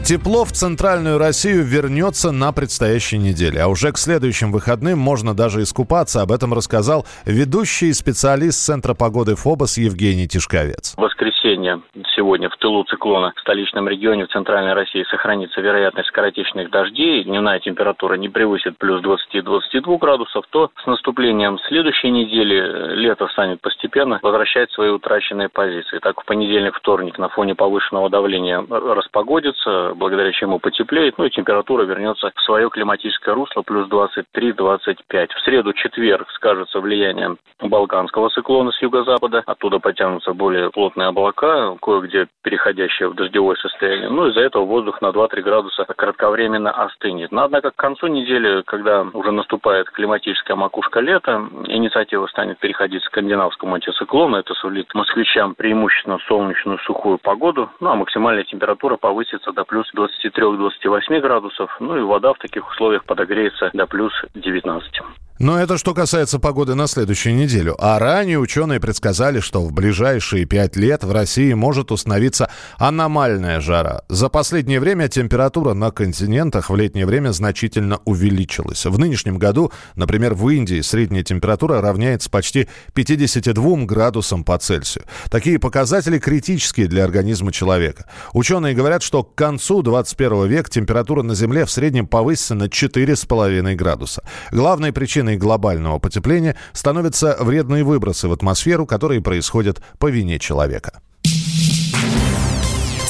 Тепло 0.05 0.45
в 0.45 0.51
центральную 0.51 1.17
Россию 1.17 1.63
вернется 1.65 2.31
на 2.31 2.51
предстоящей 2.51 3.17
неделе. 3.17 3.59
А 3.59 3.67
уже 3.67 3.91
к 3.91 3.97
следующим 3.97 4.51
выходным 4.51 4.99
можно 4.99 5.33
даже 5.33 5.63
искупаться. 5.63 6.21
Об 6.21 6.31
этом 6.31 6.53
рассказал 6.53 7.07
ведущий 7.25 7.91
специалист 7.91 8.63
Центра 8.63 8.93
погоды 8.93 9.33
ФОБОС 9.35 9.79
Евгений 9.79 10.27
Тишковец. 10.27 10.93
Воскресенье 10.95 11.81
сегодня 12.15 12.51
в 12.51 12.57
тылу 12.57 12.83
циклона 12.83 13.33
в 13.35 13.39
столичном 13.39 13.89
регионе 13.89 14.25
в 14.25 14.29
центральной 14.29 14.73
России 14.73 15.03
сохранится 15.09 15.59
вероятность 15.59 16.09
скоротечных 16.09 16.69
дождей. 16.69 17.23
Дневная 17.23 17.59
температура 17.59 18.13
не 18.13 18.29
превысит 18.29 18.77
плюс 18.77 19.01
20-22 19.01 19.97
градусов. 19.97 20.45
То 20.51 20.69
с 20.83 20.85
наступлением 20.85 21.57
следующей 21.67 22.11
недели 22.11 22.93
лето 22.95 23.27
станет 23.29 23.59
постепенно 23.59 24.19
возвращать 24.21 24.71
свои 24.71 24.89
утраченные 24.89 25.49
позиции. 25.49 25.97
Так 25.97 26.21
в 26.21 26.25
понедельник, 26.25 26.75
вторник 26.75 27.17
на 27.17 27.29
фоне 27.29 27.55
повышенного 27.55 28.11
давления 28.11 28.63
распогодится 28.69 29.94
благодаря 29.95 30.31
чему 30.31 30.59
потеплеет, 30.59 31.17
ну 31.17 31.25
и 31.25 31.29
температура 31.29 31.83
вернется 31.83 32.31
в 32.35 32.41
свое 32.41 32.69
климатическое 32.69 33.35
русло, 33.35 33.61
плюс 33.61 33.87
23-25. 33.89 35.29
В 35.35 35.39
среду, 35.43 35.73
четверг 35.73 36.29
скажется 36.31 36.79
влияние 36.79 37.37
балканского 37.61 38.29
циклона 38.29 38.71
с 38.71 38.81
юго-запада, 38.81 39.43
оттуда 39.45 39.79
потянутся 39.79 40.33
более 40.33 40.69
плотные 40.71 41.07
облака, 41.07 41.75
кое-где 41.81 42.27
переходящие 42.43 43.09
в 43.09 43.15
дождевое 43.15 43.55
состояние. 43.55 44.09
Ну, 44.09 44.27
из-за 44.27 44.41
этого 44.41 44.65
воздух 44.65 45.01
на 45.01 45.07
2-3 45.07 45.41
градуса 45.41 45.85
кратковременно 45.85 46.71
остынет. 46.71 47.31
Но, 47.31 47.43
однако, 47.43 47.71
к 47.71 47.75
концу 47.75 48.07
недели, 48.07 48.61
когда 48.63 49.01
уже 49.13 49.31
наступает 49.31 49.89
климатическая 49.89 50.55
макушка 50.55 50.99
лета, 50.99 51.47
инициатива 51.67 52.27
станет 52.27 52.59
переходить 52.59 53.03
к 53.03 53.07
скандинавскому 53.07 53.75
антициклону. 53.75 54.37
Это 54.37 54.53
сулит 54.55 54.93
москвичам 54.93 55.55
преимущественно 55.55 56.19
солнечную 56.27 56.79
сухую 56.79 57.17
погоду. 57.17 57.69
Ну, 57.79 57.89
а 57.89 57.95
максимальная 57.95 58.43
температура 58.43 58.97
повысится 58.97 59.51
до 59.51 59.63
плюс 59.63 59.84
плюс 59.91 60.09
23-28 60.23 61.21
градусов. 61.21 61.75
Ну 61.79 61.97
и 61.97 62.01
вода 62.01 62.33
в 62.33 62.37
таких 62.37 62.69
условиях 62.69 63.05
подогреется 63.05 63.69
до 63.73 63.85
плюс 63.87 64.13
19. 64.33 65.01
Но 65.37 65.59
это 65.59 65.77
что 65.77 65.93
касается 65.93 66.39
погоды 66.39 66.75
на 66.75 66.87
следующую 66.87 67.35
неделю. 67.35 67.75
А 67.77 67.99
ранее 67.99 68.39
ученые 68.39 68.79
предсказали, 68.79 69.41
что 69.41 69.61
в 69.61 69.73
ближайшие 69.73 70.45
пять 70.45 70.77
лет 70.77 71.03
в 71.03 71.11
России 71.11 71.51
может 71.51 71.91
установиться 71.91 72.49
аномальная 72.77 73.59
жара. 73.59 74.03
За 74.07 74.29
последнее 74.29 74.79
время 74.79 75.09
температура 75.09 75.73
на 75.73 75.91
континентах 75.91 76.69
в 76.69 76.75
летнее 76.77 77.05
время 77.05 77.31
значительно 77.31 77.99
увеличилась. 78.05 78.85
В 78.85 78.97
нынешнем 78.97 79.37
году, 79.37 79.73
например, 79.95 80.35
в 80.35 80.47
Индии 80.47 80.79
средняя 80.79 81.23
температура 81.23 81.81
равняется 81.81 82.29
почти 82.29 82.69
52 82.93 83.83
градусам 83.83 84.45
по 84.45 84.57
Цельсию. 84.57 85.03
Такие 85.29 85.59
показатели 85.59 86.17
критические 86.17 86.87
для 86.87 87.03
организма 87.03 87.51
человека. 87.51 88.05
Ученые 88.31 88.73
говорят, 88.73 89.03
что 89.03 89.23
к 89.23 89.35
концу 89.35 89.81
21 89.81 90.47
века 90.47 90.69
температура 90.69 91.23
на 91.23 91.35
Земле 91.35 91.65
в 91.65 91.71
среднем 91.71 92.07
повысится 92.07 92.55
на 92.55 92.65
4,5 92.65 93.75
градуса. 93.75 94.23
Главной 94.51 94.93
причиной 94.93 95.24
причиной 95.25 95.37
глобального 95.37 95.99
потепления 95.99 96.55
становятся 96.73 97.35
вредные 97.39 97.83
выбросы 97.83 98.27
в 98.27 98.31
атмосферу, 98.31 98.85
которые 98.85 99.21
происходят 99.21 99.81
по 99.97 100.09
вине 100.09 100.39
человека. 100.39 101.01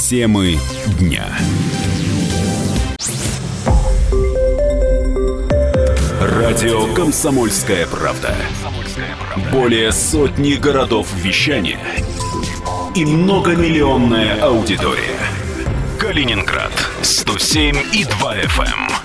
Темы 0.09 0.57
дня. 0.99 1.25
Радио 6.21 6.93
«Комсомольская 6.93 7.85
правда». 7.87 8.35
Более 9.51 9.91
сотни 9.91 10.53
городов 10.53 11.07
вещания 11.15 11.79
и 12.95 13.03
многомиллионная 13.03 14.41
аудитория. 14.41 15.19
Калининград 15.99 16.71
107 17.01 17.75
и 17.93 18.05
2 18.05 18.37
FM. 18.37 19.04